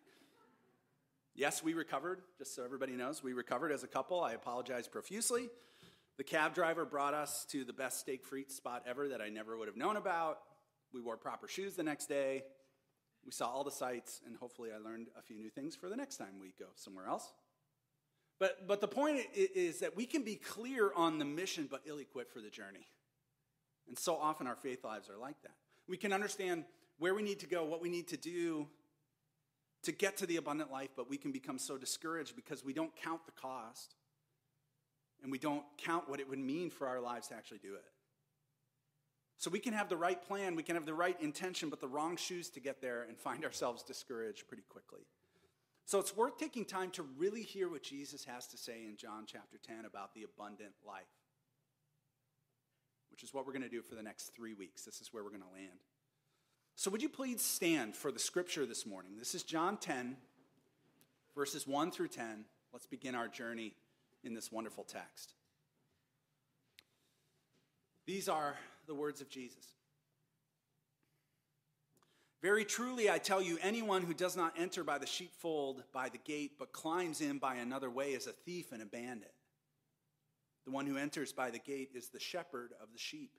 Yes, 1.35 1.63
we 1.63 1.73
recovered, 1.73 2.19
just 2.37 2.53
so 2.53 2.65
everybody 2.65 2.97
knows. 2.97 3.23
We 3.23 3.31
recovered 3.31 3.71
as 3.71 3.83
a 3.83 3.87
couple. 3.87 4.21
I 4.21 4.33
apologize 4.33 4.89
profusely. 4.89 5.47
The 6.17 6.25
cab 6.25 6.53
driver 6.53 6.83
brought 6.83 7.13
us 7.13 7.45
to 7.51 7.63
the 7.63 7.71
best 7.71 8.01
steak 8.01 8.25
frite 8.25 8.51
spot 8.51 8.83
ever 8.85 9.07
that 9.07 9.21
I 9.21 9.29
never 9.29 9.57
would 9.57 9.69
have 9.69 9.77
known 9.77 9.95
about. 9.95 10.39
We 10.93 10.99
wore 10.99 11.15
proper 11.15 11.47
shoes 11.47 11.75
the 11.75 11.83
next 11.83 12.07
day. 12.07 12.43
We 13.29 13.33
saw 13.33 13.47
all 13.47 13.63
the 13.63 13.69
sights, 13.69 14.21
and 14.25 14.35
hopefully, 14.35 14.71
I 14.75 14.79
learned 14.79 15.09
a 15.15 15.21
few 15.21 15.37
new 15.37 15.51
things 15.51 15.75
for 15.75 15.87
the 15.87 15.95
next 15.95 16.17
time 16.17 16.39
we 16.41 16.51
go 16.57 16.65
somewhere 16.73 17.05
else. 17.05 17.31
But, 18.39 18.67
but 18.67 18.81
the 18.81 18.87
point 18.87 19.19
is 19.35 19.81
that 19.81 19.95
we 19.95 20.07
can 20.07 20.23
be 20.23 20.33
clear 20.33 20.91
on 20.95 21.19
the 21.19 21.25
mission, 21.25 21.67
but 21.69 21.81
ill 21.85 21.99
equipped 21.99 22.33
for 22.33 22.41
the 22.41 22.49
journey. 22.49 22.87
And 23.87 23.99
so 23.99 24.15
often 24.15 24.47
our 24.47 24.55
faith 24.55 24.83
lives 24.83 25.11
are 25.11 25.17
like 25.19 25.39
that. 25.43 25.51
We 25.87 25.95
can 25.95 26.11
understand 26.11 26.63
where 26.97 27.13
we 27.13 27.21
need 27.21 27.41
to 27.41 27.45
go, 27.45 27.63
what 27.65 27.83
we 27.83 27.89
need 27.89 28.07
to 28.07 28.17
do 28.17 28.65
to 29.83 29.91
get 29.91 30.17
to 30.17 30.25
the 30.25 30.37
abundant 30.37 30.71
life, 30.71 30.89
but 30.95 31.07
we 31.07 31.17
can 31.17 31.31
become 31.31 31.59
so 31.59 31.77
discouraged 31.77 32.35
because 32.35 32.65
we 32.65 32.73
don't 32.73 32.95
count 32.95 33.27
the 33.27 33.31
cost 33.33 33.93
and 35.21 35.31
we 35.31 35.37
don't 35.37 35.65
count 35.77 36.09
what 36.09 36.19
it 36.19 36.27
would 36.27 36.39
mean 36.39 36.71
for 36.71 36.87
our 36.87 36.99
lives 36.99 37.27
to 37.27 37.35
actually 37.35 37.59
do 37.59 37.75
it. 37.75 37.85
So 39.39 39.49
we 39.49 39.59
can 39.59 39.73
have 39.73 39.87
the 39.87 39.95
right 39.95 40.21
plan, 40.21 40.55
we 40.57 40.63
can 40.63 40.75
have 40.75 40.85
the 40.85 40.93
right 40.93 41.19
intention, 41.21 41.69
but 41.69 41.79
the 41.79 41.87
wrong 41.87 42.17
shoes 42.17 42.49
to 42.49 42.59
get 42.59 42.81
there 42.81 43.03
and 43.03 43.17
find 43.17 43.45
ourselves 43.45 43.83
discouraged 43.83 44.49
pretty 44.49 44.63
quickly. 44.67 45.07
So 45.85 45.97
it's 45.97 46.15
worth 46.15 46.37
taking 46.37 46.65
time 46.65 46.91
to 46.91 47.03
really 47.17 47.41
hear 47.41 47.69
what 47.69 47.81
Jesus 47.81 48.25
has 48.25 48.47
to 48.47 48.57
say 48.57 48.83
in 48.85 48.97
John 48.97 49.23
chapter 49.25 49.57
10 49.57 49.85
about 49.85 50.13
the 50.13 50.23
abundant 50.23 50.73
life, 50.85 51.07
which 53.11 53.23
is 53.23 53.33
what 53.33 53.47
we're 53.47 53.53
going 53.53 53.63
to 53.63 53.69
do 53.69 53.81
for 53.81 53.95
the 53.95 54.03
next 54.03 54.35
three 54.35 54.53
weeks. 54.53 54.83
This 54.83 54.99
is 54.99 55.13
where 55.13 55.23
we're 55.23 55.29
going 55.29 55.41
to 55.41 55.53
land. 55.53 55.79
So, 56.75 56.91
would 56.91 57.01
you 57.01 57.09
please 57.09 57.41
stand 57.41 57.95
for 57.95 58.11
the 58.11 58.19
scripture 58.19 58.65
this 58.65 58.85
morning? 58.85 59.13
This 59.17 59.33
is 59.33 59.43
John 59.43 59.77
10, 59.77 60.17
verses 61.33 61.65
1 61.65 61.91
through 61.91 62.09
10. 62.09 62.43
Let's 62.73 62.85
begin 62.85 63.15
our 63.15 63.29
journey 63.29 63.73
in 64.23 64.33
this 64.33 64.51
wonderful 64.51 64.83
text. 64.83 65.33
These 68.05 68.27
are 68.27 68.57
the 68.89 68.95
words 68.95 69.21
of 69.21 69.29
Jesus. 69.29 69.65
Very 72.41 72.65
truly, 72.65 73.09
I 73.09 73.19
tell 73.19 73.41
you, 73.41 73.57
anyone 73.61 74.03
who 74.03 74.13
does 74.13 74.35
not 74.35 74.53
enter 74.57 74.83
by 74.83 74.97
the 74.97 75.05
sheepfold 75.05 75.83
by 75.93 76.09
the 76.09 76.17
gate, 76.17 76.53
but 76.57 76.73
climbs 76.73 77.21
in 77.21 77.37
by 77.37 77.55
another 77.55 77.89
way, 77.89 78.11
is 78.11 78.27
a 78.27 78.31
thief 78.31 78.71
and 78.71 78.81
a 78.81 78.85
bandit. 78.85 79.33
The 80.65 80.71
one 80.71 80.85
who 80.85 80.97
enters 80.97 81.31
by 81.31 81.51
the 81.51 81.59
gate 81.59 81.91
is 81.93 82.09
the 82.09 82.19
shepherd 82.19 82.71
of 82.81 82.91
the 82.91 82.99
sheep. 82.99 83.31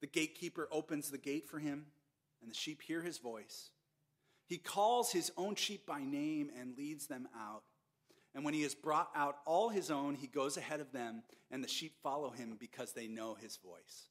The 0.00 0.06
gatekeeper 0.06 0.68
opens 0.70 1.10
the 1.10 1.18
gate 1.18 1.48
for 1.48 1.58
him, 1.58 1.86
and 2.40 2.50
the 2.50 2.54
sheep 2.54 2.82
hear 2.82 3.02
his 3.02 3.18
voice. 3.18 3.70
He 4.46 4.58
calls 4.58 5.10
his 5.10 5.32
own 5.36 5.56
sheep 5.56 5.86
by 5.86 6.04
name 6.04 6.50
and 6.58 6.76
leads 6.76 7.06
them 7.06 7.28
out. 7.36 7.64
And 8.36 8.44
when 8.44 8.52
he 8.52 8.62
has 8.64 8.74
brought 8.74 9.08
out 9.16 9.38
all 9.46 9.70
his 9.70 9.90
own, 9.90 10.14
he 10.14 10.26
goes 10.26 10.58
ahead 10.58 10.80
of 10.80 10.92
them, 10.92 11.22
and 11.50 11.64
the 11.64 11.68
sheep 11.68 11.94
follow 12.02 12.28
him 12.28 12.56
because 12.60 12.92
they 12.92 13.08
know 13.08 13.34
his 13.34 13.56
voice. 13.56 14.10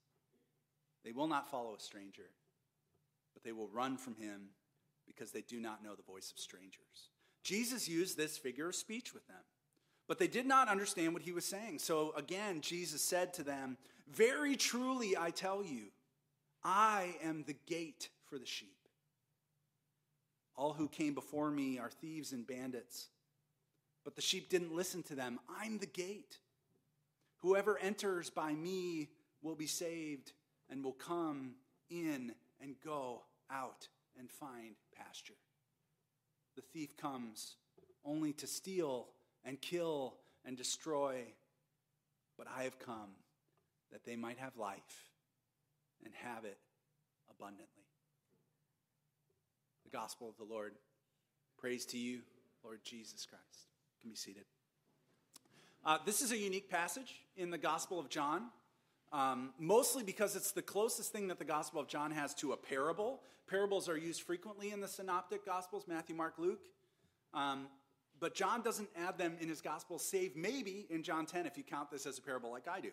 They 1.03 1.11
will 1.11 1.27
not 1.27 1.51
follow 1.51 1.75
a 1.75 1.79
stranger, 1.79 2.31
but 3.35 3.43
they 3.43 3.51
will 3.51 3.67
run 3.67 3.97
from 3.97 4.15
him 4.15 4.49
because 5.05 5.29
they 5.29 5.43
do 5.43 5.59
not 5.59 5.83
know 5.83 5.93
the 5.93 6.01
voice 6.01 6.31
of 6.31 6.39
strangers. 6.39 7.11
Jesus 7.43 7.87
used 7.87 8.17
this 8.17 8.35
figure 8.35 8.69
of 8.69 8.73
speech 8.73 9.13
with 9.13 9.27
them, 9.27 9.43
but 10.07 10.17
they 10.17 10.27
did 10.27 10.47
not 10.47 10.69
understand 10.69 11.13
what 11.13 11.21
he 11.21 11.31
was 11.31 11.45
saying. 11.45 11.77
So 11.77 12.11
again, 12.17 12.61
Jesus 12.61 13.03
said 13.03 13.31
to 13.35 13.43
them, 13.43 13.77
Very 14.11 14.55
truly, 14.55 15.15
I 15.15 15.29
tell 15.29 15.63
you, 15.63 15.89
I 16.63 17.15
am 17.21 17.43
the 17.45 17.57
gate 17.67 18.09
for 18.27 18.39
the 18.39 18.45
sheep. 18.47 18.75
All 20.55 20.73
who 20.73 20.87
came 20.87 21.13
before 21.13 21.51
me 21.51 21.77
are 21.77 21.91
thieves 21.91 22.31
and 22.31 22.47
bandits, 22.47 23.09
but 24.05 24.15
the 24.15 24.21
sheep 24.21 24.49
didn't 24.49 24.73
listen 24.73 25.03
to 25.03 25.15
them. 25.15 25.39
I'm 25.59 25.79
the 25.79 25.87
gate. 25.87 26.37
Whoever 27.39 27.77
enters 27.79 28.29
by 28.29 28.53
me 28.53 29.09
will 29.41 29.55
be 29.55 29.67
saved 29.67 30.31
and 30.69 30.83
will 30.83 30.93
come 30.93 31.55
in 31.89 32.33
and 32.61 32.75
go 32.85 33.23
out 33.51 33.87
and 34.17 34.31
find 34.31 34.75
pasture. 34.95 35.33
The 36.55 36.61
thief 36.61 36.95
comes 36.95 37.57
only 38.05 38.31
to 38.33 38.47
steal 38.47 39.07
and 39.43 39.59
kill 39.59 40.13
and 40.45 40.55
destroy, 40.55 41.23
but 42.37 42.47
I 42.55 42.63
have 42.63 42.79
come 42.79 43.09
that 43.91 44.05
they 44.05 44.15
might 44.15 44.37
have 44.37 44.55
life 44.55 45.09
and 46.03 46.13
have 46.23 46.45
it 46.45 46.57
abundantly. 47.29 47.65
The 49.83 49.91
gospel 49.91 50.29
of 50.29 50.37
the 50.37 50.51
Lord. 50.51 50.73
Praise 51.57 51.85
to 51.87 51.97
you, 51.97 52.19
Lord 52.63 52.79
Jesus 52.83 53.25
Christ. 53.25 53.74
Can 54.05 54.11
be 54.11 54.17
seated. 54.17 54.43
Uh, 55.83 55.97
this 56.05 56.21
is 56.21 56.31
a 56.31 56.37
unique 56.37 56.69
passage 56.69 57.21
in 57.37 57.49
the 57.49 57.57
Gospel 57.57 57.99
of 57.99 58.07
John, 58.07 58.51
um, 59.11 59.49
mostly 59.57 60.03
because 60.03 60.35
it's 60.35 60.51
the 60.51 60.61
closest 60.61 61.11
thing 61.11 61.29
that 61.29 61.39
the 61.39 61.43
Gospel 61.43 61.81
of 61.81 61.87
John 61.87 62.11
has 62.11 62.35
to 62.35 62.51
a 62.51 62.55
parable. 62.55 63.23
Parables 63.49 63.89
are 63.89 63.97
used 63.97 64.21
frequently 64.21 64.69
in 64.69 64.79
the 64.79 64.87
Synoptic 64.87 65.43
Gospels 65.43 65.85
Matthew, 65.87 66.15
Mark, 66.15 66.35
Luke. 66.37 66.67
Um, 67.33 67.65
but 68.19 68.35
John 68.35 68.61
doesn't 68.61 68.89
add 68.95 69.17
them 69.17 69.37
in 69.41 69.49
his 69.49 69.59
Gospel, 69.59 69.97
save 69.97 70.35
maybe 70.35 70.85
in 70.91 71.01
John 71.01 71.25
10 71.25 71.47
if 71.47 71.57
you 71.57 71.63
count 71.63 71.89
this 71.89 72.05
as 72.05 72.19
a 72.19 72.21
parable 72.21 72.51
like 72.51 72.67
I 72.67 72.81
do. 72.81 72.91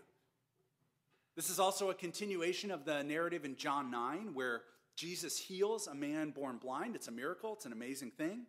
This 1.36 1.50
is 1.50 1.60
also 1.60 1.90
a 1.90 1.94
continuation 1.94 2.70
of 2.70 2.86
the 2.86 3.02
narrative 3.02 3.44
in 3.44 3.56
John 3.56 3.90
9, 3.90 4.30
where 4.32 4.62
Jesus 4.96 5.36
heals 5.36 5.88
a 5.88 5.94
man 5.94 6.30
born 6.30 6.56
blind. 6.56 6.96
It's 6.96 7.08
a 7.08 7.12
miracle, 7.12 7.52
it's 7.52 7.66
an 7.66 7.72
amazing 7.72 8.12
thing. 8.12 8.46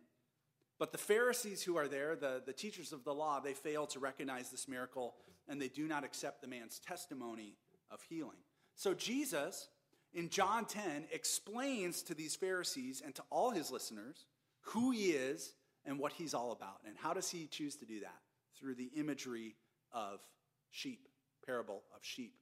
But 0.78 0.92
the 0.92 0.98
Pharisees 0.98 1.62
who 1.62 1.76
are 1.76 1.86
there, 1.86 2.16
the, 2.16 2.42
the 2.44 2.52
teachers 2.52 2.92
of 2.92 3.04
the 3.04 3.14
law, 3.14 3.40
they 3.40 3.54
fail 3.54 3.86
to 3.88 4.00
recognize 4.00 4.50
this 4.50 4.66
miracle 4.66 5.14
and 5.48 5.60
they 5.60 5.68
do 5.68 5.86
not 5.86 6.04
accept 6.04 6.40
the 6.40 6.48
man's 6.48 6.78
testimony 6.78 7.56
of 7.90 8.02
healing. 8.02 8.38
So 8.74 8.92
Jesus, 8.94 9.68
in 10.12 10.28
John 10.30 10.64
10, 10.64 11.06
explains 11.12 12.02
to 12.02 12.14
these 12.14 12.34
Pharisees 12.34 13.02
and 13.04 13.14
to 13.14 13.22
all 13.30 13.50
his 13.50 13.70
listeners 13.70 14.26
who 14.62 14.90
he 14.90 15.10
is 15.10 15.52
and 15.84 15.98
what 15.98 16.12
he's 16.12 16.34
all 16.34 16.50
about. 16.50 16.80
And 16.86 16.96
how 16.96 17.12
does 17.14 17.30
he 17.30 17.46
choose 17.46 17.76
to 17.76 17.84
do 17.84 18.00
that? 18.00 18.18
Through 18.58 18.74
the 18.76 18.90
imagery 18.96 19.54
of 19.92 20.20
sheep, 20.70 21.08
parable 21.46 21.82
of 21.94 22.00
sheep. 22.02 22.34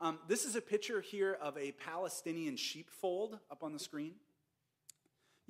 Um, 0.00 0.18
this 0.28 0.44
is 0.44 0.56
a 0.56 0.62
picture 0.62 1.00
here 1.00 1.38
of 1.40 1.56
a 1.58 1.72
Palestinian 1.72 2.56
sheepfold 2.56 3.38
up 3.50 3.62
on 3.62 3.72
the 3.72 3.78
screen. 3.78 4.14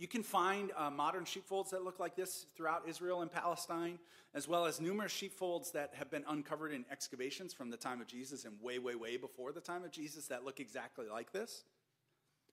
You 0.00 0.09
can 0.09 0.23
find 0.23 0.73
uh, 0.78 0.88
modern 0.88 1.26
sheepfolds 1.26 1.73
that 1.73 1.85
look 1.85 2.00
like 2.00 2.16
this 2.16 2.47
throughout 2.57 2.85
Israel 2.88 3.21
and 3.21 3.30
Palestine, 3.30 3.99
as 4.33 4.49
well 4.49 4.64
as 4.64 4.80
numerous 4.80 5.12
sheepfolds 5.12 5.73
that 5.73 5.90
have 5.92 6.11
been 6.11 6.25
uncovered 6.26 6.73
in 6.73 6.87
excavations 6.90 7.52
from 7.52 7.69
the 7.69 7.76
time 7.76 8.00
of 8.00 8.07
Jesus 8.07 8.47
and 8.47 8.54
way, 8.62 8.78
way, 8.78 8.95
way 8.95 9.19
before 9.19 9.52
the 9.52 9.61
time 9.61 9.85
of 9.85 9.90
Jesus 9.90 10.28
that 10.28 10.42
look 10.42 10.59
exactly 10.59 11.04
like 11.12 11.33
this. 11.33 11.64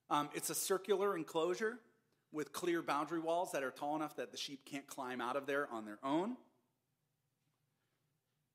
Um, 0.10 0.27
it's 0.34 0.50
a 0.50 0.56
circular 0.56 1.16
enclosure 1.16 1.80
with 2.34 2.51
clear 2.51 2.82
boundary 2.82 3.22
walls 3.22 3.54
that 3.54 3.63
are 3.63 3.72
tall 3.72 3.96
enough 3.96 4.18
that 4.18 4.32
the 4.32 4.38
sheep 4.38 4.66
can't 4.66 4.86
climb 4.86 5.22
out 5.22 5.38
of 5.38 5.46
there 5.46 5.70
on 5.72 5.86
their 5.86 6.00
own. 6.04 6.36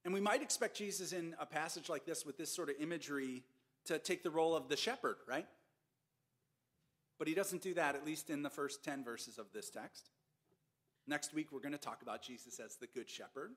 And 0.05 0.13
we 0.13 0.21
might 0.21 0.43
expect 0.43 0.77
Jesus 0.77 1.15
in 1.15 1.35
a 1.41 1.47
passage 1.47 1.89
like 1.89 2.05
this 2.05 2.27
with 2.27 2.37
this 2.37 2.55
sort 2.55 2.69
of 2.69 2.75
imagery 2.79 3.43
to 3.87 3.99
take 3.99 4.23
the 4.23 4.31
role 4.31 4.55
of 4.55 4.69
the 4.69 4.77
shepherd, 4.77 5.17
right? 5.27 5.47
But 7.23 7.29
he 7.29 7.35
doesn't 7.37 7.63
do 7.63 7.73
that, 7.75 7.95
at 7.95 8.05
least 8.05 8.31
in 8.31 8.43
the 8.43 8.51
first 8.51 8.83
10 8.83 9.05
verses 9.05 9.39
of 9.39 9.47
this 9.55 9.71
text. 9.71 10.11
Next 11.07 11.33
week, 11.33 11.53
we're 11.53 11.61
going 11.61 11.71
to 11.71 11.79
talk 11.79 12.03
about 12.03 12.21
Jesus 12.21 12.59
as 12.59 12.75
the 12.75 12.89
good 12.89 13.09
shepherd. 13.09 13.53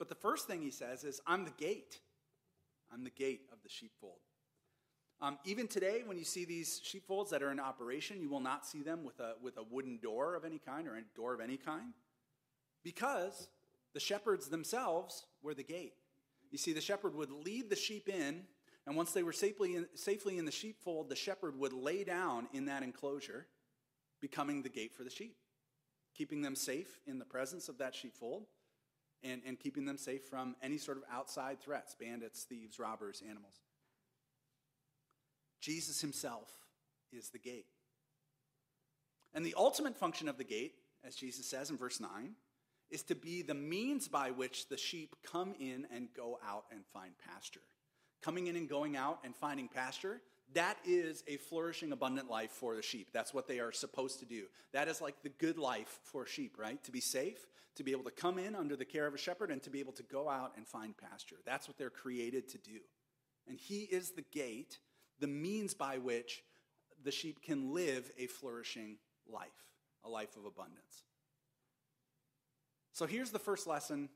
But 0.00 0.08
the 0.08 0.16
first 0.16 0.48
thing 0.48 0.60
he 0.60 0.72
says 0.72 1.04
is, 1.04 1.20
I'm 1.24 1.44
the 1.44 1.52
gate. 1.52 2.00
I'm 2.92 3.04
the 3.04 3.10
gate 3.10 3.42
of 3.52 3.58
the 3.62 3.68
sheepfold. 3.68 4.18
Um, 5.20 5.38
even 5.44 5.68
today, 5.68 6.02
when 6.04 6.18
you 6.18 6.24
see 6.24 6.44
these 6.44 6.80
sheepfolds 6.82 7.30
that 7.30 7.40
are 7.40 7.52
in 7.52 7.60
operation, 7.60 8.20
you 8.20 8.28
will 8.28 8.40
not 8.40 8.66
see 8.66 8.82
them 8.82 9.04
with 9.04 9.20
a, 9.20 9.34
with 9.40 9.58
a 9.58 9.62
wooden 9.62 9.98
door 9.98 10.34
of 10.34 10.44
any 10.44 10.58
kind 10.58 10.88
or 10.88 10.96
a 10.96 11.02
door 11.14 11.34
of 11.34 11.40
any 11.40 11.56
kind 11.56 11.94
because 12.82 13.46
the 13.92 14.00
shepherds 14.00 14.48
themselves 14.48 15.24
were 15.40 15.54
the 15.54 15.62
gate. 15.62 15.94
You 16.50 16.58
see, 16.58 16.72
the 16.72 16.80
shepherd 16.80 17.14
would 17.14 17.30
lead 17.30 17.70
the 17.70 17.76
sheep 17.76 18.08
in, 18.08 18.42
and 18.86 18.96
once 18.96 19.12
they 19.12 19.22
were 19.22 19.32
safely 19.32 19.76
in, 19.76 19.86
safely 19.94 20.36
in 20.38 20.44
the 20.44 20.52
sheepfold, 20.52 21.08
the 21.08 21.16
shepherd 21.16 21.58
would 21.58 21.72
lay 21.72 22.04
down 22.04 22.48
in 22.52 22.66
that 22.66 22.82
enclosure, 22.82 23.46
becoming 24.20 24.62
the 24.62 24.68
gate 24.68 24.94
for 24.94 25.04
the 25.04 25.10
sheep, 25.10 25.36
keeping 26.14 26.42
them 26.42 26.54
safe 26.54 26.98
in 27.06 27.18
the 27.18 27.24
presence 27.24 27.68
of 27.68 27.78
that 27.78 27.94
sheepfold 27.94 28.46
and, 29.22 29.40
and 29.46 29.58
keeping 29.58 29.86
them 29.86 29.96
safe 29.96 30.24
from 30.24 30.54
any 30.62 30.76
sort 30.76 30.98
of 30.98 31.04
outside 31.10 31.60
threats 31.60 31.96
bandits, 31.98 32.44
thieves, 32.44 32.78
robbers, 32.78 33.22
animals. 33.26 33.60
Jesus 35.60 36.02
himself 36.02 36.50
is 37.10 37.30
the 37.30 37.38
gate. 37.38 37.66
And 39.32 39.44
the 39.44 39.54
ultimate 39.56 39.96
function 39.96 40.28
of 40.28 40.36
the 40.36 40.44
gate, 40.44 40.74
as 41.02 41.16
Jesus 41.16 41.46
says 41.46 41.70
in 41.70 41.78
verse 41.78 42.00
9, 42.00 42.10
is 42.90 43.02
to 43.04 43.14
be 43.14 43.40
the 43.40 43.54
means 43.54 44.08
by 44.08 44.30
which 44.30 44.68
the 44.68 44.76
sheep 44.76 45.16
come 45.24 45.54
in 45.58 45.86
and 45.92 46.08
go 46.14 46.38
out 46.46 46.64
and 46.70 46.84
find 46.92 47.12
pasture. 47.32 47.62
Coming 48.24 48.46
in 48.46 48.56
and 48.56 48.66
going 48.66 48.96
out 48.96 49.18
and 49.22 49.36
finding 49.36 49.68
pasture, 49.68 50.22
that 50.54 50.78
is 50.86 51.22
a 51.28 51.36
flourishing, 51.36 51.92
abundant 51.92 52.30
life 52.30 52.52
for 52.52 52.74
the 52.74 52.80
sheep. 52.80 53.08
That's 53.12 53.34
what 53.34 53.46
they 53.46 53.60
are 53.60 53.70
supposed 53.70 54.18
to 54.20 54.24
do. 54.24 54.44
That 54.72 54.88
is 54.88 55.02
like 55.02 55.22
the 55.22 55.28
good 55.28 55.58
life 55.58 55.98
for 56.04 56.24
sheep, 56.24 56.56
right? 56.58 56.82
To 56.84 56.90
be 56.90 57.00
safe, 57.00 57.46
to 57.74 57.84
be 57.84 57.92
able 57.92 58.04
to 58.04 58.10
come 58.10 58.38
in 58.38 58.54
under 58.54 58.76
the 58.76 58.84
care 58.86 59.06
of 59.06 59.12
a 59.12 59.18
shepherd, 59.18 59.50
and 59.50 59.62
to 59.64 59.68
be 59.68 59.78
able 59.78 59.92
to 59.92 60.02
go 60.04 60.30
out 60.30 60.52
and 60.56 60.66
find 60.66 60.96
pasture. 60.96 61.36
That's 61.44 61.68
what 61.68 61.76
they're 61.76 61.90
created 61.90 62.48
to 62.48 62.58
do. 62.58 62.80
And 63.46 63.58
He 63.58 63.80
is 63.80 64.12
the 64.12 64.24
gate, 64.32 64.78
the 65.20 65.26
means 65.26 65.74
by 65.74 65.98
which 65.98 66.42
the 67.02 67.12
sheep 67.12 67.42
can 67.42 67.74
live 67.74 68.10
a 68.16 68.26
flourishing 68.26 68.96
life, 69.30 69.48
a 70.02 70.08
life 70.08 70.34
of 70.38 70.46
abundance. 70.46 71.04
So 72.94 73.04
here's 73.04 73.32
the 73.32 73.38
first 73.38 73.66
lesson, 73.66 74.08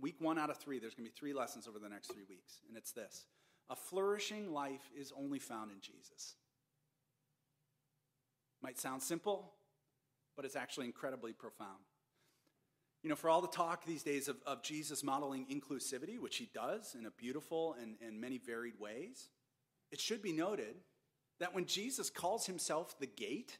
week 0.00 0.16
one 0.18 0.36
out 0.36 0.50
of 0.50 0.56
three. 0.56 0.80
There's 0.80 0.96
going 0.96 1.06
to 1.06 1.12
be 1.12 1.16
three 1.16 1.32
lessons 1.32 1.68
over 1.68 1.78
the 1.78 1.88
next 1.88 2.12
three 2.12 2.24
weeks, 2.28 2.60
and 2.66 2.76
it's 2.76 2.90
this 2.90 3.26
a 3.70 3.76
flourishing 3.76 4.52
life 4.52 4.90
is 4.96 5.12
only 5.16 5.38
found 5.38 5.70
in 5.70 5.80
Jesus. 5.80 6.34
Might 8.62 8.78
sound 8.78 9.02
simple, 9.02 9.52
but 10.36 10.44
it's 10.44 10.56
actually 10.56 10.86
incredibly 10.86 11.32
profound. 11.32 11.80
You 13.02 13.10
know, 13.10 13.16
for 13.16 13.28
all 13.28 13.40
the 13.40 13.48
talk 13.48 13.84
these 13.84 14.04
days 14.04 14.28
of, 14.28 14.36
of 14.46 14.62
Jesus 14.62 15.02
modeling 15.02 15.46
inclusivity, 15.46 16.20
which 16.20 16.36
he 16.36 16.48
does 16.54 16.94
in 16.96 17.06
a 17.06 17.10
beautiful 17.10 17.74
and, 17.80 17.96
and 18.06 18.20
many 18.20 18.38
varied 18.38 18.78
ways, 18.78 19.30
it 19.90 20.00
should 20.00 20.22
be 20.22 20.32
noted 20.32 20.76
that 21.40 21.54
when 21.54 21.66
Jesus 21.66 22.10
calls 22.10 22.46
himself 22.46 22.98
the 23.00 23.06
gate, 23.06 23.58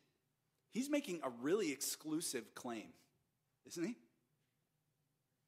he's 0.71 0.89
making 0.89 1.21
a 1.25 1.31
really 1.43 1.73
exclusive 1.73 2.55
claim, 2.55 2.93
isn't 3.67 3.85
he? 3.85 3.97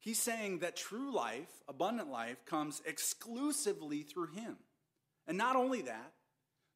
He's 0.05 0.19
saying 0.19 0.59
that 0.59 0.75
true 0.75 1.11
life, 1.11 1.49
abundant 1.67 2.11
life, 2.11 2.45
comes 2.45 2.79
exclusively 2.85 4.03
through 4.03 4.27
him. 4.27 4.57
And 5.25 5.35
not 5.35 5.55
only 5.55 5.81
that, 5.81 6.11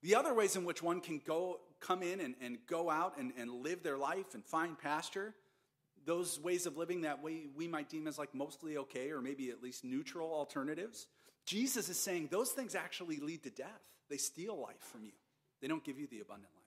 the 0.02 0.16
other 0.16 0.34
ways 0.34 0.56
in 0.56 0.66
which 0.66 0.82
one 0.82 1.00
can 1.00 1.22
go, 1.24 1.60
come 1.80 2.02
in 2.02 2.22
and, 2.22 2.34
and 2.42 2.58
go 2.66 2.90
out 2.90 3.20
and, 3.20 3.32
and 3.38 3.52
live 3.52 3.84
their 3.84 4.00
life 4.00 4.34
and 4.34 4.44
find 4.44 4.80
pasture, 4.80 5.36
those 6.08 6.40
ways 6.40 6.66
of 6.66 6.76
living 6.76 7.02
that 7.02 7.22
we, 7.22 7.50
we 7.56 7.68
might 7.68 7.88
deem 7.88 8.08
as 8.08 8.18
like 8.18 8.34
mostly 8.34 8.78
okay 8.78 9.12
or 9.12 9.22
maybe 9.22 9.52
at 9.52 9.62
least 9.62 9.84
neutral 9.84 10.34
alternatives, 10.34 11.06
Jesus 11.46 11.88
is 11.88 12.00
saying 12.00 12.30
those 12.32 12.50
things 12.50 12.74
actually 12.74 13.18
lead 13.18 13.44
to 13.44 13.52
death. 13.52 13.84
They 14.10 14.18
steal 14.18 14.60
life 14.60 14.82
from 14.92 15.04
you, 15.04 15.14
they 15.62 15.68
don't 15.68 15.84
give 15.84 16.00
you 16.00 16.08
the 16.08 16.22
abundant 16.22 16.50
life. 16.56 16.64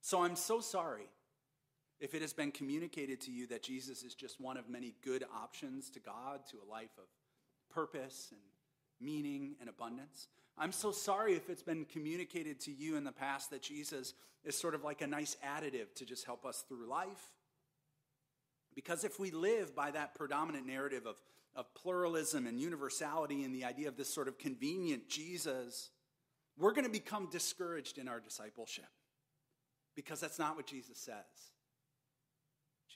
So 0.00 0.24
I'm 0.24 0.34
so 0.34 0.58
sorry 0.58 1.06
if 2.00 2.14
it 2.14 2.22
has 2.22 2.32
been 2.32 2.52
communicated 2.52 3.20
to 3.22 3.30
you 3.30 3.46
that 3.48 3.62
Jesus 3.62 4.02
is 4.02 4.14
just 4.14 4.40
one 4.40 4.56
of 4.56 4.68
many 4.68 4.94
good 5.02 5.24
options 5.34 5.90
to 5.90 6.00
God 6.00 6.40
to 6.50 6.58
a 6.58 6.70
life 6.70 6.90
of 6.98 7.04
purpose 7.74 8.28
and 8.32 8.40
meaning 9.00 9.56
and 9.60 9.68
abundance, 9.68 10.28
I'm 10.58 10.72
so 10.72 10.92
sorry 10.92 11.34
if 11.34 11.50
it's 11.50 11.62
been 11.62 11.84
communicated 11.84 12.60
to 12.60 12.72
you 12.72 12.96
in 12.96 13.04
the 13.04 13.12
past 13.12 13.50
that 13.50 13.62
Jesus 13.62 14.14
is 14.44 14.56
sort 14.56 14.74
of 14.74 14.84
like 14.84 15.00
a 15.00 15.06
nice 15.06 15.36
additive 15.44 15.94
to 15.96 16.04
just 16.04 16.24
help 16.24 16.46
us 16.46 16.64
through 16.68 16.88
life. 16.88 17.32
Because 18.74 19.04
if 19.04 19.18
we 19.18 19.30
live 19.30 19.74
by 19.74 19.90
that 19.90 20.14
predominant 20.14 20.66
narrative 20.66 21.06
of, 21.06 21.16
of 21.54 21.72
pluralism 21.74 22.46
and 22.46 22.60
universality 22.60 23.42
and 23.42 23.54
the 23.54 23.64
idea 23.64 23.88
of 23.88 23.96
this 23.96 24.12
sort 24.12 24.28
of 24.28 24.38
convenient 24.38 25.08
Jesus, 25.08 25.90
we're 26.58 26.72
going 26.72 26.84
to 26.84 26.90
become 26.90 27.28
discouraged 27.30 27.98
in 27.98 28.06
our 28.06 28.20
discipleship 28.20 28.84
because 29.94 30.20
that's 30.20 30.38
not 30.38 30.56
what 30.56 30.66
Jesus 30.66 30.98
says. 30.98 31.55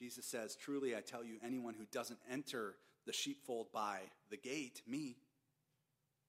Jesus 0.01 0.25
says, 0.25 0.55
Truly, 0.55 0.95
I 0.95 1.01
tell 1.01 1.23
you, 1.23 1.35
anyone 1.45 1.75
who 1.75 1.85
doesn't 1.91 2.17
enter 2.29 2.73
the 3.05 3.13
sheepfold 3.13 3.67
by 3.71 3.99
the 4.31 4.37
gate, 4.37 4.81
me, 4.87 5.17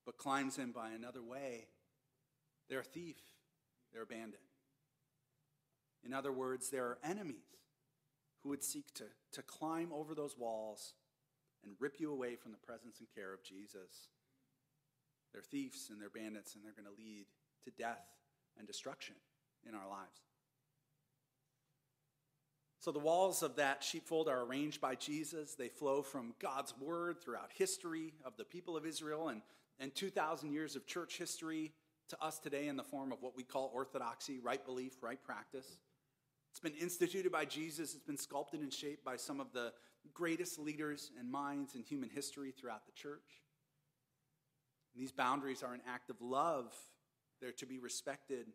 but 0.04 0.18
climbs 0.18 0.58
in 0.58 0.72
by 0.72 0.90
another 0.90 1.22
way, 1.22 1.68
they're 2.68 2.80
a 2.80 2.84
thief, 2.84 3.16
they're 3.90 4.02
a 4.02 4.06
bandit. 4.06 4.40
In 6.04 6.12
other 6.12 6.32
words, 6.32 6.68
there 6.68 6.84
are 6.84 6.98
enemies 7.02 7.56
who 8.42 8.50
would 8.50 8.62
seek 8.62 8.92
to, 8.94 9.04
to 9.32 9.42
climb 9.42 9.90
over 9.90 10.14
those 10.14 10.36
walls 10.36 10.92
and 11.64 11.74
rip 11.80 11.98
you 11.98 12.12
away 12.12 12.36
from 12.36 12.52
the 12.52 12.58
presence 12.58 12.98
and 12.98 13.08
care 13.14 13.32
of 13.32 13.42
Jesus. 13.42 14.08
They're 15.32 15.40
thieves 15.40 15.88
and 15.90 15.98
they're 15.98 16.10
bandits, 16.10 16.54
and 16.54 16.62
they're 16.62 16.72
going 16.72 16.94
to 16.94 17.02
lead 17.02 17.24
to 17.64 17.70
death 17.70 18.04
and 18.58 18.66
destruction 18.66 19.14
in 19.66 19.74
our 19.74 19.88
lives. 19.88 20.20
So 22.82 22.90
the 22.90 22.98
walls 22.98 23.44
of 23.44 23.54
that 23.56 23.84
sheepfold 23.84 24.28
are 24.28 24.40
arranged 24.40 24.80
by 24.80 24.96
Jesus. 24.96 25.54
They 25.54 25.68
flow 25.68 26.02
from 26.02 26.34
God's 26.40 26.74
word 26.80 27.22
throughout 27.22 27.52
history 27.54 28.12
of 28.24 28.36
the 28.36 28.44
people 28.44 28.76
of 28.76 28.84
Israel 28.84 29.28
and, 29.28 29.40
and 29.78 29.94
2,000 29.94 30.52
years 30.52 30.74
of 30.74 30.84
church 30.84 31.16
history 31.16 31.70
to 32.08 32.20
us 32.20 32.40
today 32.40 32.66
in 32.66 32.76
the 32.76 32.82
form 32.82 33.12
of 33.12 33.22
what 33.22 33.36
we 33.36 33.44
call 33.44 33.70
orthodoxy, 33.72 34.40
right 34.40 34.64
belief, 34.64 34.94
right 35.00 35.22
practice. 35.22 35.78
It's 36.50 36.58
been 36.58 36.74
instituted 36.74 37.30
by 37.30 37.44
Jesus, 37.44 37.94
it's 37.94 38.04
been 38.04 38.18
sculpted 38.18 38.62
and 38.62 38.72
shaped 38.72 39.04
by 39.04 39.14
some 39.14 39.38
of 39.38 39.52
the 39.52 39.72
greatest 40.12 40.58
leaders 40.58 41.12
and 41.20 41.30
minds 41.30 41.76
in 41.76 41.84
human 41.84 42.08
history 42.08 42.50
throughout 42.50 42.84
the 42.86 42.92
church. 43.00 43.44
And 44.92 45.00
these 45.00 45.12
boundaries 45.12 45.62
are 45.62 45.72
an 45.72 45.82
act 45.88 46.10
of 46.10 46.20
love, 46.20 46.74
they're 47.40 47.52
to 47.52 47.66
be 47.66 47.78
respected. 47.78 48.48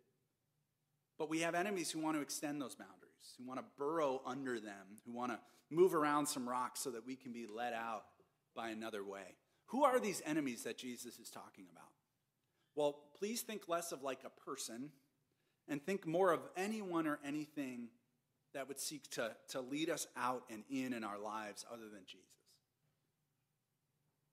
But 1.18 1.30
we 1.30 1.40
have 1.40 1.56
enemies 1.56 1.92
who 1.92 2.02
want 2.02 2.18
to 2.18 2.22
extend 2.22 2.62
those 2.62 2.76
boundaries 2.76 3.07
who 3.38 3.48
want 3.48 3.60
to 3.60 3.66
burrow 3.78 4.22
under 4.26 4.60
them, 4.60 4.98
who 5.06 5.14
want 5.14 5.32
to 5.32 5.40
move 5.70 5.94
around 5.94 6.26
some 6.28 6.48
rocks 6.48 6.80
so 6.80 6.92
that 6.92 7.06
we 7.06 7.16
can 7.16 7.32
be 7.32 7.46
let 7.48 7.74
out 7.74 8.04
by 8.56 8.70
another 8.70 9.04
way. 9.04 9.36
Who 9.68 9.84
are 9.84 10.00
these 10.00 10.22
enemies 10.26 10.64
that 10.64 10.78
Jesus 10.78 11.20
is 11.20 11.30
talking 11.30 11.66
about? 11.72 11.92
Well, 12.76 12.98
please 13.18 13.42
think 13.42 13.68
less 13.68 13.92
of 13.92 14.04
like 14.04 14.20
a 14.26 14.50
person 14.50 14.92
and 15.68 15.84
think 15.84 16.08
more 16.08 16.32
of 16.32 16.42
anyone 16.56 17.08
or 17.08 17.20
anything 17.26 17.90
that 18.54 18.68
would 18.68 18.80
seek 18.80 19.10
to, 19.12 19.36
to 19.50 19.62
lead 19.62 19.90
us 19.90 20.08
out 20.16 20.44
and 20.50 20.64
in 20.70 20.94
in 20.94 21.04
our 21.04 21.20
lives 21.20 21.66
other 21.72 21.90
than 21.92 22.02
Jesus. 22.06 22.26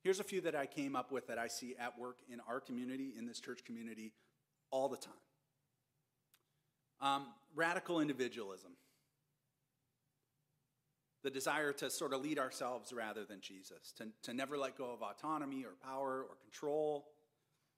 Here's 0.03 0.20
a 0.20 0.25
few 0.25 0.42
that 0.42 0.55
I 0.55 0.66
came 0.66 0.94
up 0.94 1.11
with 1.11 1.29
that 1.29 1.38
I 1.38 1.49
see 1.49 1.75
at 1.81 1.99
work 1.99 2.18
in 2.31 2.38
our 2.47 2.61
community, 2.61 3.14
in 3.18 3.27
this 3.27 3.40
church 3.40 3.64
community, 3.64 4.12
all 4.70 4.88
the 4.88 4.99
time. 4.99 5.14
Um, 7.01 7.27
radical 7.55 8.01
individualism 8.01 8.73
the 11.25 11.31
desire 11.31 11.73
to 11.73 11.88
sort 11.88 12.12
of 12.12 12.21
lead 12.21 12.38
ourselves 12.38 12.93
rather 12.93 13.25
than 13.25 13.40
Jesus, 13.40 13.93
to, 13.97 14.09
to 14.23 14.35
never 14.35 14.59
let 14.59 14.77
go 14.77 14.93
of 14.93 15.01
autonomy 15.03 15.64
or 15.64 15.73
power 15.83 16.23
or 16.29 16.37
control. 16.43 17.07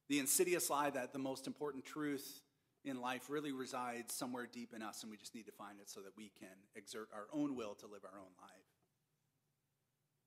The 0.09 0.19
insidious 0.19 0.69
lie 0.69 0.91
that 0.91 1.13
the 1.13 1.21
most 1.21 1.47
important 1.47 1.85
truth 1.85 2.43
in 2.85 3.01
life 3.01 3.31
really 3.31 3.53
resides 3.53 4.13
somewhere 4.13 4.49
deep 4.53 4.75
in 4.75 4.83
us, 4.83 5.03
and 5.03 5.11
we 5.11 5.17
just 5.17 5.35
need 5.35 5.47
to 5.47 5.53
find 5.53 5.79
it 5.81 5.89
so 5.89 6.01
that 6.01 6.17
we 6.17 6.33
can 6.39 6.49
exert 6.75 7.09
our 7.15 7.27
own 7.33 7.55
will 7.55 7.75
to 7.77 7.87
live 7.87 8.05
our 8.05 8.19
own 8.19 8.33
life. 8.43 8.51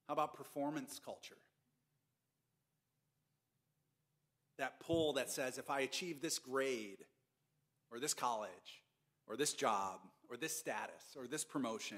How 0.07 0.13
about 0.13 0.33
performance 0.33 0.99
culture? 1.03 1.37
That 4.57 4.79
pull 4.79 5.13
that 5.13 5.29
says 5.29 5.57
if 5.57 5.69
I 5.69 5.81
achieve 5.81 6.21
this 6.21 6.39
grade, 6.39 7.03
or 7.91 7.99
this 7.99 8.13
college, 8.13 8.81
or 9.29 9.37
this 9.37 9.53
job, 9.53 9.99
or 10.29 10.35
this 10.35 10.57
status, 10.57 11.15
or 11.15 11.27
this 11.27 11.45
promotion, 11.45 11.97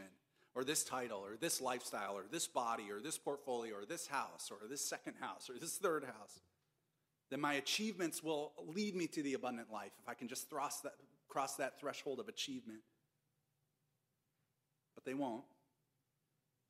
or 0.56 0.64
this 0.64 0.84
title 0.84 1.20
or 1.20 1.38
this 1.40 1.62
lifestyle 1.62 2.18
or 2.18 2.24
this 2.30 2.48
body 2.48 2.92
or 2.92 3.00
this 3.00 3.18
portfolio 3.18 3.76
or 3.76 3.86
this 3.86 4.08
house 4.08 4.52
or 4.52 4.68
this 4.68 4.84
second 4.84 5.16
house 5.20 5.50
or 5.50 5.58
this 5.58 5.78
third 5.78 6.04
house, 6.04 6.42
then 7.30 7.40
my 7.40 7.54
achievements 7.54 8.22
will 8.22 8.52
lead 8.68 8.96
me 8.96 9.08
to 9.08 9.24
the 9.24 9.34
abundant 9.34 9.72
life 9.72 9.92
if 10.02 10.10
I 10.10 10.14
can 10.14 10.28
just 10.28 10.50
that, 10.50 10.94
cross 11.30 11.56
that 11.56 11.80
threshold 11.80 12.20
of 12.20 12.28
achievement. 12.28 12.82
But 14.96 15.06
they 15.06 15.14
won't 15.14 15.46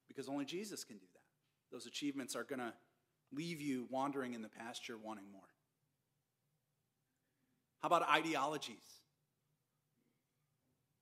because 0.07 0.29
only 0.29 0.45
Jesus 0.45 0.83
can 0.83 0.97
do 0.97 1.05
that. 1.13 1.75
Those 1.75 1.87
achievements 1.87 2.35
are 2.35 2.43
going 2.43 2.59
to 2.59 2.73
leave 3.33 3.61
you 3.61 3.87
wandering 3.89 4.33
in 4.33 4.41
the 4.41 4.49
pasture 4.49 4.97
wanting 5.01 5.31
more. 5.31 5.41
How 7.79 7.87
about 7.87 8.07
ideologies? 8.07 8.75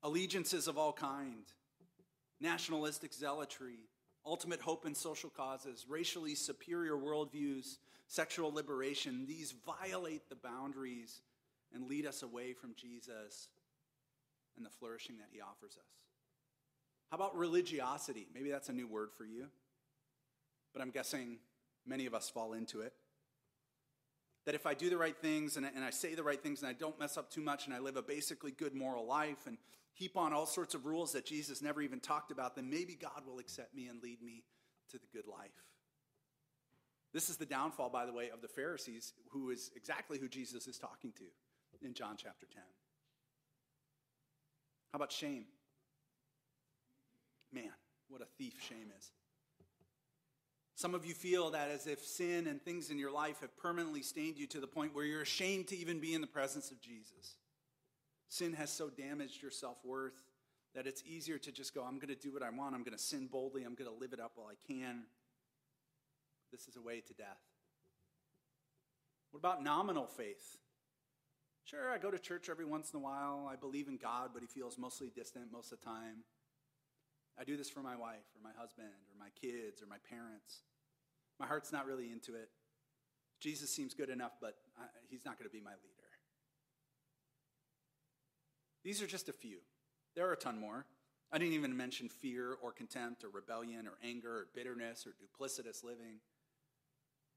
Allegiances 0.04 0.68
of 0.68 0.78
all 0.78 0.94
kinds 0.94 1.54
nationalistic 2.42 3.14
zealotry, 3.14 3.80
ultimate 4.26 4.62
hope 4.62 4.86
in 4.86 4.96
social 4.96 5.30
causes, 5.30 5.86
racially 5.90 6.36
superior 6.36 6.94
worldviews, 6.94 7.80
sexual 8.08 8.54
liberation, 8.54 9.26
these 9.28 9.54
violate 9.66 10.30
the 10.30 10.36
boundaries 10.36 11.22
and 11.74 11.88
lead 11.88 12.06
us 12.06 12.24
away 12.24 12.54
from 12.54 12.74
Jesus 12.76 13.50
and 14.58 14.66
the 14.66 14.70
flourishing 14.70 15.18
that 15.18 15.28
he 15.32 15.42
offers 15.42 15.78
us. 15.78 15.92
How 17.12 17.18
about 17.18 17.36
religiosity? 17.36 18.28
Maybe 18.34 18.52
that's 18.52 18.70
a 18.70 18.74
new 18.74 18.88
word 18.88 19.12
for 19.12 19.26
you, 19.26 19.48
but 20.74 20.82
I'm 20.82 20.92
guessing 20.92 21.40
many 21.86 22.06
of 22.06 22.14
us 22.14 22.30
fall 22.30 22.54
into 22.54 22.82
it. 22.82 22.94
That 24.50 24.56
if 24.56 24.66
I 24.66 24.74
do 24.74 24.90
the 24.90 24.98
right 24.98 25.16
things 25.16 25.58
and 25.58 25.66
I, 25.68 25.70
and 25.76 25.86
I 25.86 25.92
say 25.92 26.16
the 26.16 26.24
right 26.24 26.42
things 26.42 26.64
and 26.64 26.70
I 26.70 26.74
don't 26.74 27.00
mess 27.00 27.18
up 27.18 27.30
too 27.30 27.44
much 27.44 27.68
and 27.68 27.76
I 27.76 27.78
live 27.78 27.98
a 27.98 28.02
basically 28.02 28.50
good 28.50 28.74
moral 28.74 29.06
life 29.06 29.46
and 29.46 29.60
heap 29.94 30.18
on 30.18 30.34
all 30.34 30.48
sorts 30.48 30.74
of 30.74 30.88
rules 30.88 31.12
that 31.12 31.24
Jesus 31.24 31.62
never 31.62 31.84
even 31.84 32.00
talked 32.00 32.32
about, 32.32 32.56
then 32.56 32.68
maybe 32.68 32.98
God 33.00 33.28
will 33.28 33.38
accept 33.38 33.76
me 33.76 33.86
and 33.86 34.02
lead 34.02 34.24
me 34.24 34.42
to 34.90 34.98
the 34.98 35.06
good 35.14 35.28
life. 35.28 35.52
This 37.14 37.30
is 37.30 37.38
the 37.38 37.46
downfall, 37.46 37.92
by 37.92 38.08
the 38.08 38.12
way, 38.12 38.32
of 38.32 38.42
the 38.42 38.48
Pharisees, 38.48 39.14
who 39.30 39.52
is 39.52 39.70
exactly 39.76 40.18
who 40.18 40.28
Jesus 40.28 40.66
is 40.66 40.80
talking 40.80 41.12
to 41.20 41.26
in 41.86 41.94
John 41.94 42.16
chapter 42.18 42.48
10. 42.52 42.64
How 44.94 44.98
about 44.98 45.12
shame? 45.12 45.46
Man, 47.54 47.70
what 48.08 48.24
a 48.24 48.28
thief 48.40 48.56
shame 48.68 48.92
is. 48.98 49.12
Some 50.80 50.96
of 50.96 51.06
you 51.06 51.13
feel 51.13 51.50
that 51.50 51.70
as 51.70 51.88
if 51.88 52.06
sin 52.06 52.48
and 52.48 52.62
things 52.62 52.89
in 52.89 52.98
your 52.98 53.12
life 53.12 53.42
have 53.42 53.58
permanently 53.58 54.02
stained 54.02 54.38
you 54.38 54.48
to 54.48 54.62
the 54.62 54.65
point 54.65 54.96
where 54.96 55.04
you're 55.04 55.24
ashamed 55.24 55.68
to 55.68 55.76
even 55.76 56.00
be 56.00 56.13
in 56.13 56.22
the 56.22 56.26
presence 56.26 56.72
of 56.72 56.80
Jesus. 56.80 57.36
Sin 58.30 58.54
has 58.54 58.70
so 58.70 58.89
damaged 58.89 59.42
your 59.42 59.52
self 59.52 59.76
worth 59.84 60.24
that 60.74 60.88
it's 60.88 61.04
easier 61.06 61.38
to 61.38 61.52
just 61.52 61.76
go, 61.76 61.84
I'm 61.84 62.00
going 62.00 62.15
to 62.15 62.15
do 62.15 62.32
what 62.32 62.42
I 62.42 62.50
want. 62.50 62.76
I'm 62.76 62.84
going 62.84 62.96
to 62.96 63.04
sin 63.04 63.28
boldly. 63.30 63.63
I'm 63.63 63.76
going 63.76 63.92
to 63.92 64.00
live 64.00 64.13
it 64.13 64.22
up 64.22 64.32
while 64.36 64.48
I 64.48 64.56
can. 64.72 65.02
This 66.50 66.70
is 66.70 66.78
a 66.78 66.82
way 66.82 67.02
to 67.02 67.13
death. 67.13 67.42
What 69.32 69.39
about 69.39 69.62
nominal 69.62 70.08
faith? 70.08 70.60
Sure, 71.65 71.89
I 71.89 71.98
go 71.98 72.10
to 72.10 72.18
church 72.18 72.48
every 72.50 72.63
once 72.63 72.92
in 72.94 73.00
a 73.02 73.04
while. 73.04 73.50
I 73.52 73.58
believe 73.58 73.89
in 73.89 73.98
God, 73.98 74.30
but 74.34 74.42
he 74.42 74.48
feels 74.48 74.78
mostly 74.78 75.12
distant 75.13 75.52
most 75.52 75.74
of 75.74 75.82
the 75.82 75.86
time. 75.86 76.24
I 77.38 77.44
do 77.44 77.58
this 77.58 77.70
for 77.70 77.82
my 77.82 77.98
wife 77.98 78.24
or 78.34 78.42
my 78.42 78.58
husband 78.58 78.88
or 78.88 79.20
my 79.20 79.30
kids 79.42 79.82
or 79.82 79.86
my 79.86 79.98
parents. 80.10 80.62
My 81.39 81.47
heart's 81.47 81.71
not 81.71 81.86
really 81.86 82.12
into 82.12 82.36
it. 82.36 82.49
Jesus 83.39 83.73
seems 83.73 83.93
good 83.93 84.10
enough, 84.10 84.34
but 84.41 84.56
he's 85.10 85.23
not 85.25 85.38
going 85.38 85.49
to 85.49 85.54
be 85.54 85.62
my 85.62 85.71
leader. 85.71 85.99
These 88.84 89.02
are 89.02 89.08
just 89.08 89.30
a 89.30 89.34
few. 89.34 89.60
There 90.15 90.28
are 90.28 90.34
a 90.34 90.38
ton 90.38 90.60
more. 90.60 90.86
I 91.32 91.38
didn't 91.38 91.54
even 91.54 91.78
mention 91.78 92.10
fear 92.10 92.58
or 92.62 92.71
contempt 92.71 93.23
or 93.23 93.30
rebellion 93.30 93.88
or 93.88 93.93
anger 94.04 94.32
or 94.32 94.47
bitterness 94.54 95.06
or 95.06 95.12
duplicitous 95.12 95.84
living. 95.84 96.19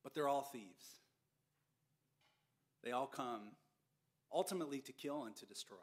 But 0.03 0.15
they're 0.15 0.29
all 0.29 0.43
thieves. 0.43 1.01
They 2.83 2.91
all 2.91 3.07
come 3.07 3.53
ultimately 4.33 4.81
to 4.81 4.93
kill 4.93 5.25
and 5.25 5.37
to 5.37 5.47
destroy. 5.47 5.77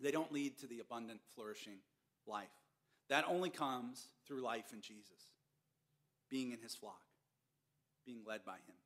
They 0.00 0.10
don't 0.10 0.32
lead 0.32 0.58
to 0.58 0.66
the 0.66 0.80
abundant, 0.80 1.20
flourishing 1.34 1.78
life. 2.26 2.48
That 3.08 3.24
only 3.26 3.50
comes 3.50 4.08
through 4.26 4.42
life 4.42 4.72
in 4.72 4.80
Jesus, 4.80 5.32
being 6.30 6.52
in 6.52 6.60
his 6.60 6.74
flock, 6.74 7.02
being 8.06 8.22
led 8.26 8.44
by 8.44 8.54
him, 8.54 8.76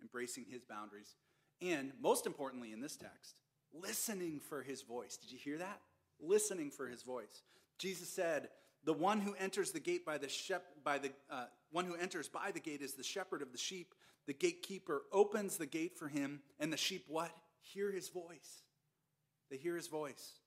embracing 0.00 0.46
his 0.50 0.64
boundaries, 0.64 1.14
and 1.60 1.92
most 2.00 2.26
importantly 2.26 2.72
in 2.72 2.80
this 2.80 2.96
text, 2.96 3.36
listening 3.72 4.40
for 4.40 4.62
his 4.62 4.82
voice. 4.82 5.16
Did 5.16 5.32
you 5.32 5.38
hear 5.38 5.58
that? 5.58 5.80
Listening 6.20 6.70
for 6.70 6.86
his 6.86 7.02
voice. 7.02 7.42
Jesus 7.78 8.08
said, 8.08 8.48
"The 8.84 8.92
one 8.92 9.20
who 9.20 9.34
enters 9.34 9.72
the 9.72 9.80
gate 9.80 10.04
by 10.04 10.18
the 10.18 10.28
shep- 10.28 10.82
by 10.84 10.98
the 10.98 11.12
uh, 11.30 11.46
one 11.70 11.84
who 11.84 11.94
enters 11.94 12.28
by 12.28 12.50
the 12.52 12.60
gate 12.60 12.82
is 12.82 12.94
the 12.94 13.02
shepherd 13.02 13.42
of 13.42 13.52
the 13.52 13.58
sheep. 13.58 13.94
The 14.26 14.34
gatekeeper 14.34 15.02
opens 15.10 15.56
the 15.56 15.66
gate 15.66 15.96
for 15.98 16.08
him, 16.08 16.42
and 16.60 16.72
the 16.72 16.76
sheep 16.76 17.04
what? 17.08 17.32
Hear 17.60 17.90
his 17.90 18.08
voice. 18.08 18.62
They 19.50 19.56
hear 19.56 19.76
his 19.76 19.88
voice 19.88 20.38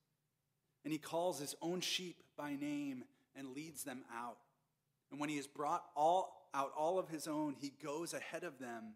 and 0.86 0.92
he 0.92 1.00
calls 1.00 1.40
his 1.40 1.56
own 1.62 1.82
sheep 1.82 2.22
by 2.38 2.56
name 2.56 3.04
and 3.36 3.56
leads 3.56 3.84
them 3.84 4.06
out. 4.16 4.38
And 5.16 5.20
when 5.22 5.30
he 5.30 5.38
has 5.38 5.48
brought 5.48 5.86
all 5.96 6.50
out 6.54 6.74
all 6.78 7.00
of 7.00 7.08
his 7.08 7.26
own, 7.26 7.56
he 7.58 7.72
goes 7.82 8.14
ahead 8.14 8.44
of 8.44 8.60
them, 8.60 8.96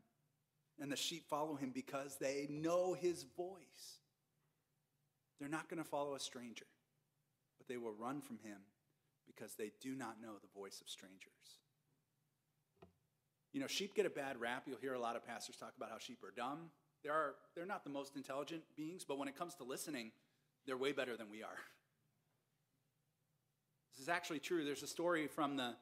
and 0.78 0.92
the 0.92 0.98
sheep 0.98 1.30
follow 1.30 1.56
him 1.56 1.72
because 1.74 2.18
they 2.20 2.46
know 2.50 2.94
his 2.94 3.24
voice. 3.38 4.02
They're 5.40 5.48
not 5.48 5.70
going 5.70 5.82
to 5.82 5.90
follow 5.90 6.16
a 6.16 6.20
stranger, 6.20 6.66
but 7.58 7.70
they 7.70 7.78
will 7.78 7.94
run 7.94 8.20
from 8.20 8.38
him 8.40 8.58
because 9.28 9.56
they 9.56 9.72
do 9.80 9.96
not 9.96 10.22
know 10.22 10.34
the 10.42 10.60
voice 10.60 10.82
of 10.82 10.90
strangers. 10.90 11.62
You 13.54 13.62
know, 13.62 13.68
sheep 13.68 13.96
get 13.96 14.06
a 14.06 14.10
bad 14.10 14.42
rap. 14.42 14.64
You'll 14.68 14.78
hear 14.80 14.96
a 14.96 15.00
lot 15.00 15.16
of 15.16 15.26
pastors 15.26 15.56
talk 15.56 15.72
about 15.78 15.90
how 15.90 16.00
sheep 16.00 16.22
are 16.22 16.34
dumb. 16.36 16.70
They 17.02 17.10
are, 17.10 17.36
they're 17.56 17.66
not 17.66 17.86
the 17.86 17.92
most 17.92 18.18
intelligent 18.18 18.64
beings, 18.76 19.06
but 19.08 19.18
when 19.18 19.30
it 19.30 19.38
comes 19.38 19.56
to 19.56 19.64
listening, 19.64 20.12
they're 20.68 20.76
way 20.76 20.92
better 20.92 21.16
than 21.16 21.32
we 21.32 21.44
are. 21.44 21.60
This 23.94 24.02
is 24.02 24.10
actually 24.10 24.40
true. 24.40 24.66
There's 24.66 24.84
a 24.84 24.88
story 24.88 25.26
from 25.28 25.56
the 25.56 25.76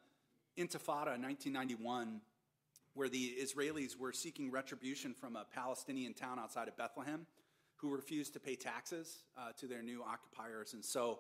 Intifada 0.57 1.15
in 1.15 1.21
1991 1.21 2.21
where 2.93 3.09
the 3.09 3.37
Israelis 3.39 3.95
were 3.95 4.11
seeking 4.11 4.49
retribution 4.49 5.13
from 5.13 5.35
a 5.35 5.45
Palestinian 5.53 6.15
town 6.15 6.39
outside 6.39 6.67
of 6.67 6.75
Bethlehem 6.75 7.27
who 7.75 7.91
refused 7.91 8.33
to 8.33 8.39
pay 8.39 8.55
taxes 8.55 9.19
uh, 9.37 9.51
to 9.59 9.67
their 9.67 9.83
new 9.83 10.01
occupiers. 10.03 10.73
And 10.73 10.83
so 10.83 11.19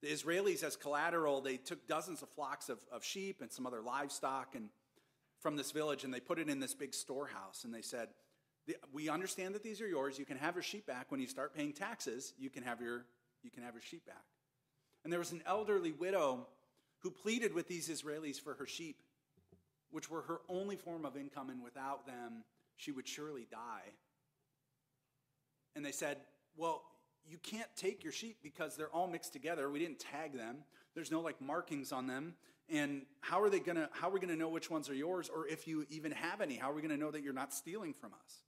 the 0.00 0.08
Israelis, 0.08 0.64
as 0.64 0.76
collateral, 0.76 1.42
they 1.42 1.58
took 1.58 1.86
dozens 1.86 2.22
of 2.22 2.30
flocks 2.30 2.70
of, 2.70 2.78
of 2.90 3.04
sheep 3.04 3.42
and 3.42 3.52
some 3.52 3.66
other 3.66 3.82
livestock 3.82 4.54
and 4.54 4.70
from 5.40 5.56
this 5.56 5.72
village 5.72 6.04
and 6.04 6.12
they 6.12 6.20
put 6.20 6.38
it 6.38 6.48
in 6.48 6.58
this 6.58 6.74
big 6.74 6.94
storehouse. 6.94 7.64
And 7.64 7.74
they 7.74 7.82
said, 7.82 8.08
We 8.92 9.10
understand 9.10 9.54
that 9.54 9.62
these 9.62 9.82
are 9.82 9.88
yours. 9.88 10.18
You 10.18 10.24
can 10.24 10.38
have 10.38 10.54
your 10.54 10.62
sheep 10.62 10.86
back. 10.86 11.10
When 11.10 11.20
you 11.20 11.26
start 11.26 11.54
paying 11.54 11.74
taxes, 11.74 12.32
you 12.38 12.48
can 12.48 12.62
have 12.62 12.80
your, 12.80 13.04
you 13.42 13.50
can 13.50 13.62
have 13.62 13.74
your 13.74 13.82
sheep 13.82 14.06
back. 14.06 14.24
And 15.04 15.12
there 15.12 15.20
was 15.20 15.32
an 15.32 15.42
elderly 15.46 15.92
widow 15.92 16.46
who 17.00 17.10
pleaded 17.10 17.54
with 17.54 17.68
these 17.68 17.88
Israelis 17.88 18.40
for 18.40 18.54
her 18.54 18.66
sheep, 18.66 19.02
which 19.90 20.10
were 20.10 20.22
her 20.22 20.40
only 20.48 20.76
form 20.76 21.04
of 21.04 21.16
income, 21.16 21.50
and 21.50 21.62
without 21.62 22.06
them, 22.06 22.44
she 22.76 22.92
would 22.92 23.08
surely 23.08 23.46
die. 23.50 23.92
And 25.74 25.84
they 25.84 25.92
said, 25.92 26.18
Well, 26.56 26.82
you 27.26 27.38
can't 27.38 27.68
take 27.76 28.02
your 28.02 28.12
sheep 28.12 28.38
because 28.42 28.76
they're 28.76 28.90
all 28.90 29.06
mixed 29.06 29.32
together. 29.32 29.70
We 29.70 29.78
didn't 29.78 30.00
tag 30.00 30.32
them. 30.32 30.58
There's 30.94 31.10
no 31.10 31.20
like 31.20 31.40
markings 31.40 31.92
on 31.92 32.06
them. 32.06 32.34
And 32.68 33.02
how 33.20 33.40
are 33.42 33.50
they 33.50 33.60
gonna 33.60 33.88
how 33.92 34.08
are 34.08 34.12
we 34.12 34.20
gonna 34.20 34.36
know 34.36 34.48
which 34.48 34.70
ones 34.70 34.88
are 34.88 34.94
yours 34.94 35.30
or 35.34 35.46
if 35.46 35.66
you 35.66 35.86
even 35.90 36.12
have 36.12 36.40
any? 36.40 36.56
How 36.56 36.70
are 36.70 36.74
we 36.74 36.82
gonna 36.82 36.96
know 36.96 37.10
that 37.10 37.22
you're 37.22 37.32
not 37.32 37.52
stealing 37.52 37.92
from 37.92 38.12
us? 38.12 38.42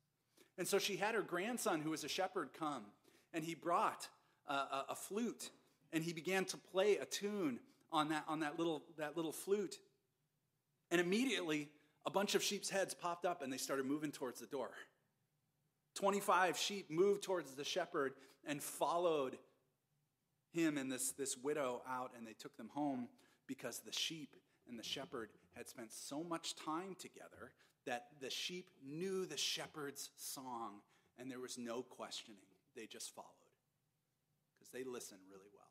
And 0.58 0.66
so 0.66 0.78
she 0.78 0.96
had 0.96 1.14
her 1.14 1.22
grandson, 1.22 1.80
who 1.80 1.90
was 1.90 2.04
a 2.04 2.08
shepherd, 2.08 2.50
come, 2.58 2.84
and 3.32 3.42
he 3.42 3.54
brought 3.54 4.08
a, 4.46 4.54
a, 4.54 4.86
a 4.90 4.94
flute 4.94 5.50
and 5.92 6.02
he 6.02 6.12
began 6.12 6.44
to 6.46 6.56
play 6.56 6.96
a 6.96 7.04
tune 7.04 7.60
on 7.92 8.08
that, 8.08 8.24
on 8.28 8.40
that, 8.40 8.58
little, 8.58 8.82
that 8.98 9.16
little 9.16 9.32
flute. 9.32 9.78
And 10.90 11.00
immediately, 11.00 11.68
a 12.06 12.10
bunch 12.10 12.34
of 12.34 12.42
sheep's 12.42 12.70
heads 12.70 12.94
popped 12.94 13.24
up 13.24 13.42
and 13.42 13.52
they 13.52 13.58
started 13.58 13.86
moving 13.86 14.12
towards 14.12 14.40
the 14.40 14.46
door. 14.46 14.70
25 15.94 16.56
sheep 16.56 16.90
moved 16.90 17.22
towards 17.22 17.52
the 17.52 17.64
shepherd 17.64 18.14
and 18.46 18.62
followed 18.62 19.36
him 20.52 20.78
and 20.78 20.90
this, 20.90 21.12
this 21.12 21.36
widow 21.36 21.82
out, 21.88 22.12
and 22.16 22.26
they 22.26 22.34
took 22.34 22.56
them 22.56 22.70
home 22.74 23.08
because 23.46 23.80
the 23.80 23.92
sheep 23.92 24.36
and 24.68 24.78
the 24.78 24.84
shepherd 24.84 25.30
had 25.54 25.68
spent 25.68 25.92
so 25.92 26.22
much 26.22 26.54
time 26.56 26.94
together 26.98 27.52
that 27.86 28.06
the 28.20 28.30
sheep 28.30 28.66
knew 28.84 29.26
the 29.26 29.36
shepherd's 29.36 30.10
song, 30.16 30.80
and 31.18 31.30
there 31.30 31.40
was 31.40 31.58
no 31.58 31.82
questioning. 31.82 32.40
They 32.76 32.86
just 32.86 33.14
followed 33.14 33.28
because 34.58 34.70
they 34.72 34.84
listened 34.84 35.20
really 35.30 35.48
well. 35.54 35.61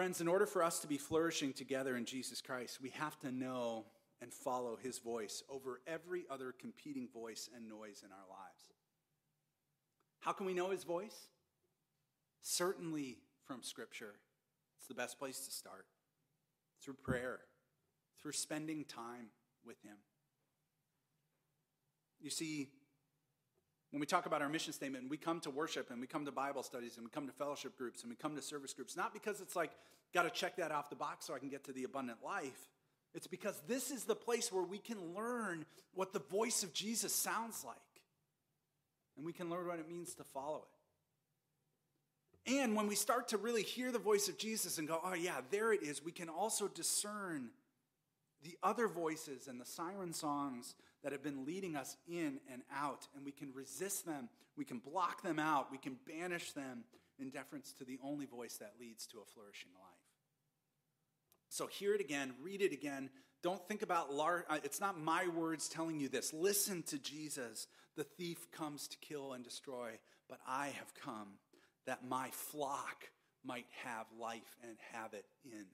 Friends, 0.00 0.22
in 0.22 0.28
order 0.28 0.46
for 0.46 0.62
us 0.62 0.78
to 0.78 0.86
be 0.86 0.96
flourishing 0.96 1.52
together 1.52 1.94
in 1.94 2.06
Jesus 2.06 2.40
Christ, 2.40 2.78
we 2.80 2.88
have 2.88 3.20
to 3.20 3.30
know 3.30 3.84
and 4.22 4.32
follow 4.32 4.78
his 4.82 4.98
voice 4.98 5.42
over 5.50 5.82
every 5.86 6.24
other 6.30 6.54
competing 6.58 7.06
voice 7.12 7.50
and 7.54 7.68
noise 7.68 8.02
in 8.02 8.10
our 8.10 8.26
lives. 8.30 8.62
How 10.20 10.32
can 10.32 10.46
we 10.46 10.54
know 10.54 10.70
his 10.70 10.84
voice? 10.84 11.28
Certainly 12.40 13.18
from 13.44 13.62
Scripture. 13.62 14.14
It's 14.78 14.88
the 14.88 14.94
best 14.94 15.18
place 15.18 15.44
to 15.44 15.50
start. 15.50 15.84
Through 16.82 16.94
prayer, 16.94 17.40
through 18.22 18.32
spending 18.32 18.86
time 18.86 19.26
with 19.66 19.82
him. 19.82 19.98
You 22.22 22.30
see, 22.30 22.70
when 23.90 24.00
we 24.00 24.06
talk 24.06 24.26
about 24.26 24.40
our 24.40 24.48
mission 24.48 24.72
statement, 24.72 25.02
and 25.02 25.10
we 25.10 25.16
come 25.16 25.40
to 25.40 25.50
worship 25.50 25.90
and 25.90 26.00
we 26.00 26.06
come 26.06 26.24
to 26.24 26.32
Bible 26.32 26.62
studies 26.62 26.96
and 26.96 27.04
we 27.04 27.10
come 27.10 27.26
to 27.26 27.32
fellowship 27.32 27.76
groups 27.76 28.02
and 28.02 28.10
we 28.10 28.16
come 28.16 28.36
to 28.36 28.42
service 28.42 28.72
groups, 28.72 28.96
not 28.96 29.12
because 29.12 29.40
it's 29.40 29.56
like, 29.56 29.72
got 30.14 30.22
to 30.22 30.30
check 30.30 30.56
that 30.56 30.70
off 30.70 30.90
the 30.90 30.96
box 30.96 31.26
so 31.26 31.34
I 31.34 31.38
can 31.38 31.48
get 31.48 31.64
to 31.64 31.72
the 31.72 31.84
abundant 31.84 32.18
life. 32.24 32.68
It's 33.14 33.26
because 33.26 33.60
this 33.66 33.90
is 33.90 34.04
the 34.04 34.14
place 34.14 34.52
where 34.52 34.62
we 34.62 34.78
can 34.78 35.14
learn 35.14 35.64
what 35.94 36.12
the 36.12 36.20
voice 36.20 36.62
of 36.62 36.72
Jesus 36.72 37.12
sounds 37.12 37.64
like. 37.64 37.76
And 39.16 39.26
we 39.26 39.32
can 39.32 39.50
learn 39.50 39.66
what 39.66 39.80
it 39.80 39.88
means 39.88 40.14
to 40.14 40.24
follow 40.24 40.62
it. 42.46 42.60
And 42.60 42.74
when 42.74 42.86
we 42.86 42.94
start 42.94 43.28
to 43.28 43.36
really 43.36 43.62
hear 43.62 43.92
the 43.92 43.98
voice 43.98 44.28
of 44.28 44.38
Jesus 44.38 44.78
and 44.78 44.88
go, 44.88 45.00
oh, 45.04 45.14
yeah, 45.14 45.40
there 45.50 45.72
it 45.72 45.82
is, 45.82 46.04
we 46.04 46.12
can 46.12 46.28
also 46.28 46.68
discern 46.68 47.50
the 48.42 48.56
other 48.62 48.88
voices 48.88 49.48
and 49.48 49.60
the 49.60 49.66
siren 49.66 50.14
songs 50.14 50.74
that 51.02 51.12
have 51.12 51.22
been 51.22 51.44
leading 51.46 51.76
us 51.76 51.96
in 52.06 52.40
and 52.52 52.62
out, 52.74 53.06
and 53.14 53.24
we 53.24 53.32
can 53.32 53.52
resist 53.54 54.04
them, 54.04 54.28
we 54.56 54.64
can 54.64 54.78
block 54.78 55.22
them 55.22 55.38
out, 55.38 55.70
we 55.70 55.78
can 55.78 55.96
banish 56.06 56.52
them 56.52 56.84
in 57.18 57.30
deference 57.30 57.72
to 57.74 57.84
the 57.84 57.98
only 58.02 58.26
voice 58.26 58.56
that 58.56 58.74
leads 58.80 59.06
to 59.06 59.18
a 59.18 59.24
flourishing 59.24 59.70
life. 59.74 59.90
So 61.48 61.66
hear 61.66 61.94
it 61.94 62.00
again, 62.00 62.34
read 62.42 62.62
it 62.62 62.72
again. 62.72 63.10
Don't 63.42 63.66
think 63.66 63.82
about 63.82 64.12
large, 64.12 64.44
uh, 64.48 64.58
it's 64.62 64.80
not 64.80 65.00
my 65.00 65.26
words 65.28 65.68
telling 65.68 65.98
you 65.98 66.08
this. 66.08 66.32
Listen 66.32 66.82
to 66.84 66.98
Jesus. 66.98 67.66
The 67.96 68.04
thief 68.04 68.50
comes 68.52 68.86
to 68.88 68.98
kill 68.98 69.32
and 69.32 69.42
destroy, 69.42 69.98
but 70.28 70.38
I 70.46 70.68
have 70.68 70.94
come 70.94 71.28
that 71.86 72.06
my 72.06 72.28
flock 72.32 73.10
might 73.44 73.66
have 73.84 74.06
life 74.18 74.56
and 74.62 74.76
have 74.92 75.14
it 75.14 75.24
in 75.44 75.64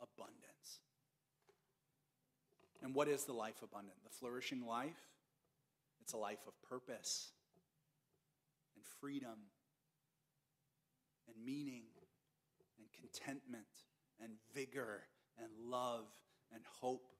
abundance. 0.00 0.51
And 2.82 2.94
what 2.94 3.08
is 3.08 3.24
the 3.24 3.32
life 3.32 3.62
abundant? 3.62 3.96
The 4.02 4.10
flourishing 4.10 4.66
life? 4.66 4.98
It's 6.00 6.12
a 6.12 6.16
life 6.16 6.40
of 6.46 6.60
purpose 6.68 7.30
and 8.74 8.84
freedom 9.00 9.38
and 11.28 11.44
meaning 11.44 11.84
and 12.78 12.86
contentment 12.92 13.66
and 14.20 14.32
vigor 14.52 15.02
and 15.38 15.48
love 15.70 16.06
and 16.52 16.62
hope. 16.80 17.12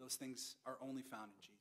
Those 0.00 0.16
things 0.16 0.56
are 0.66 0.76
only 0.82 1.02
found 1.02 1.30
in 1.30 1.40
Jesus. 1.40 1.56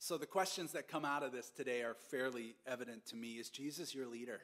So, 0.00 0.16
the 0.16 0.26
questions 0.26 0.72
that 0.72 0.88
come 0.88 1.04
out 1.04 1.22
of 1.22 1.32
this 1.32 1.50
today 1.50 1.82
are 1.82 1.94
fairly 1.94 2.54
evident 2.66 3.04
to 3.08 3.16
me. 3.16 3.32
Is 3.32 3.50
Jesus 3.50 3.94
your 3.94 4.06
leader? 4.06 4.40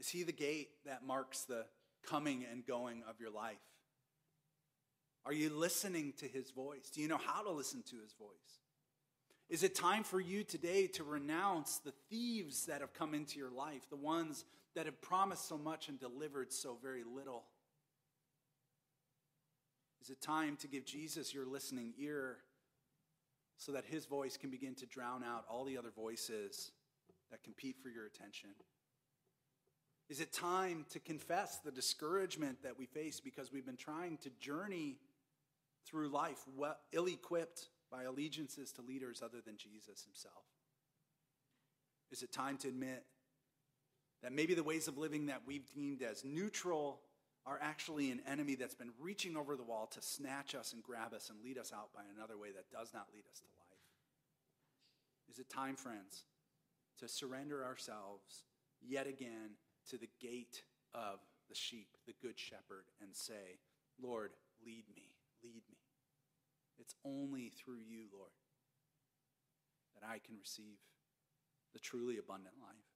Is 0.00 0.08
he 0.08 0.22
the 0.22 0.32
gate 0.32 0.70
that 0.86 1.04
marks 1.06 1.42
the 1.42 1.66
coming 2.06 2.44
and 2.50 2.66
going 2.66 3.02
of 3.08 3.20
your 3.20 3.30
life? 3.30 3.56
Are 5.24 5.32
you 5.32 5.50
listening 5.50 6.12
to 6.18 6.28
his 6.28 6.50
voice? 6.52 6.88
Do 6.88 7.00
you 7.00 7.08
know 7.08 7.18
how 7.18 7.42
to 7.42 7.50
listen 7.50 7.82
to 7.90 7.96
his 8.00 8.12
voice? 8.12 8.60
Is 9.48 9.62
it 9.62 9.74
time 9.74 10.04
for 10.04 10.20
you 10.20 10.44
today 10.44 10.86
to 10.88 11.04
renounce 11.04 11.78
the 11.78 11.92
thieves 12.10 12.66
that 12.66 12.80
have 12.80 12.92
come 12.92 13.14
into 13.14 13.38
your 13.38 13.50
life, 13.50 13.88
the 13.90 13.96
ones 13.96 14.44
that 14.74 14.86
have 14.86 15.00
promised 15.00 15.48
so 15.48 15.56
much 15.56 15.88
and 15.88 15.98
delivered 15.98 16.52
so 16.52 16.76
very 16.80 17.02
little? 17.04 17.44
Is 20.02 20.10
it 20.10 20.20
time 20.20 20.56
to 20.58 20.68
give 20.68 20.84
Jesus 20.84 21.34
your 21.34 21.46
listening 21.46 21.92
ear 21.98 22.38
so 23.56 23.72
that 23.72 23.84
his 23.84 24.06
voice 24.06 24.36
can 24.36 24.50
begin 24.50 24.74
to 24.76 24.86
drown 24.86 25.24
out 25.24 25.44
all 25.48 25.64
the 25.64 25.78
other 25.78 25.90
voices 25.90 26.70
that 27.30 27.42
compete 27.42 27.76
for 27.82 27.88
your 27.88 28.06
attention? 28.06 28.50
Is 30.08 30.20
it 30.20 30.32
time 30.32 30.86
to 30.90 31.00
confess 31.00 31.58
the 31.58 31.72
discouragement 31.72 32.62
that 32.62 32.78
we 32.78 32.86
face 32.86 33.18
because 33.18 33.52
we've 33.52 33.66
been 33.66 33.76
trying 33.76 34.18
to 34.18 34.30
journey 34.38 34.98
through 35.84 36.08
life 36.08 36.42
well, 36.56 36.76
ill 36.92 37.06
equipped 37.06 37.66
by 37.90 38.04
allegiances 38.04 38.72
to 38.72 38.82
leaders 38.82 39.20
other 39.22 39.38
than 39.44 39.56
Jesus 39.56 40.04
himself? 40.04 40.44
Is 42.12 42.22
it 42.22 42.32
time 42.32 42.56
to 42.58 42.68
admit 42.68 43.04
that 44.22 44.32
maybe 44.32 44.54
the 44.54 44.62
ways 44.62 44.86
of 44.86 44.96
living 44.96 45.26
that 45.26 45.42
we've 45.44 45.66
deemed 45.74 46.02
as 46.02 46.24
neutral 46.24 47.00
are 47.44 47.58
actually 47.60 48.10
an 48.10 48.20
enemy 48.28 48.54
that's 48.54 48.74
been 48.74 48.90
reaching 49.00 49.36
over 49.36 49.56
the 49.56 49.62
wall 49.62 49.86
to 49.86 50.02
snatch 50.02 50.54
us 50.54 50.72
and 50.72 50.82
grab 50.82 51.14
us 51.14 51.30
and 51.30 51.38
lead 51.44 51.58
us 51.58 51.72
out 51.72 51.92
by 51.94 52.02
another 52.16 52.36
way 52.38 52.48
that 52.52 52.70
does 52.70 52.92
not 52.94 53.06
lead 53.12 53.24
us 53.30 53.40
to 53.40 53.46
life? 53.58 53.66
Is 55.30 55.38
it 55.38 55.48
time, 55.48 55.76
friends, 55.76 56.24
to 56.98 57.08
surrender 57.08 57.64
ourselves 57.64 58.44
yet 58.80 59.06
again 59.06 59.50
to 59.90 59.98
the 59.98 60.08
gate 60.20 60.62
of 60.94 61.20
the 61.48 61.54
sheep, 61.54 61.88
the 62.06 62.14
good 62.20 62.38
shepherd, 62.38 62.84
and 63.00 63.14
say, 63.14 63.60
Lord, 64.02 64.32
lead 64.64 64.84
me, 64.94 65.14
lead 65.42 65.62
me. 65.70 65.78
It's 66.78 66.94
only 67.04 67.50
through 67.50 67.80
you, 67.86 68.04
Lord, 68.12 68.32
that 69.94 70.06
I 70.06 70.18
can 70.18 70.36
receive 70.38 70.78
the 71.72 71.78
truly 71.78 72.18
abundant 72.18 72.54
life. 72.60 72.95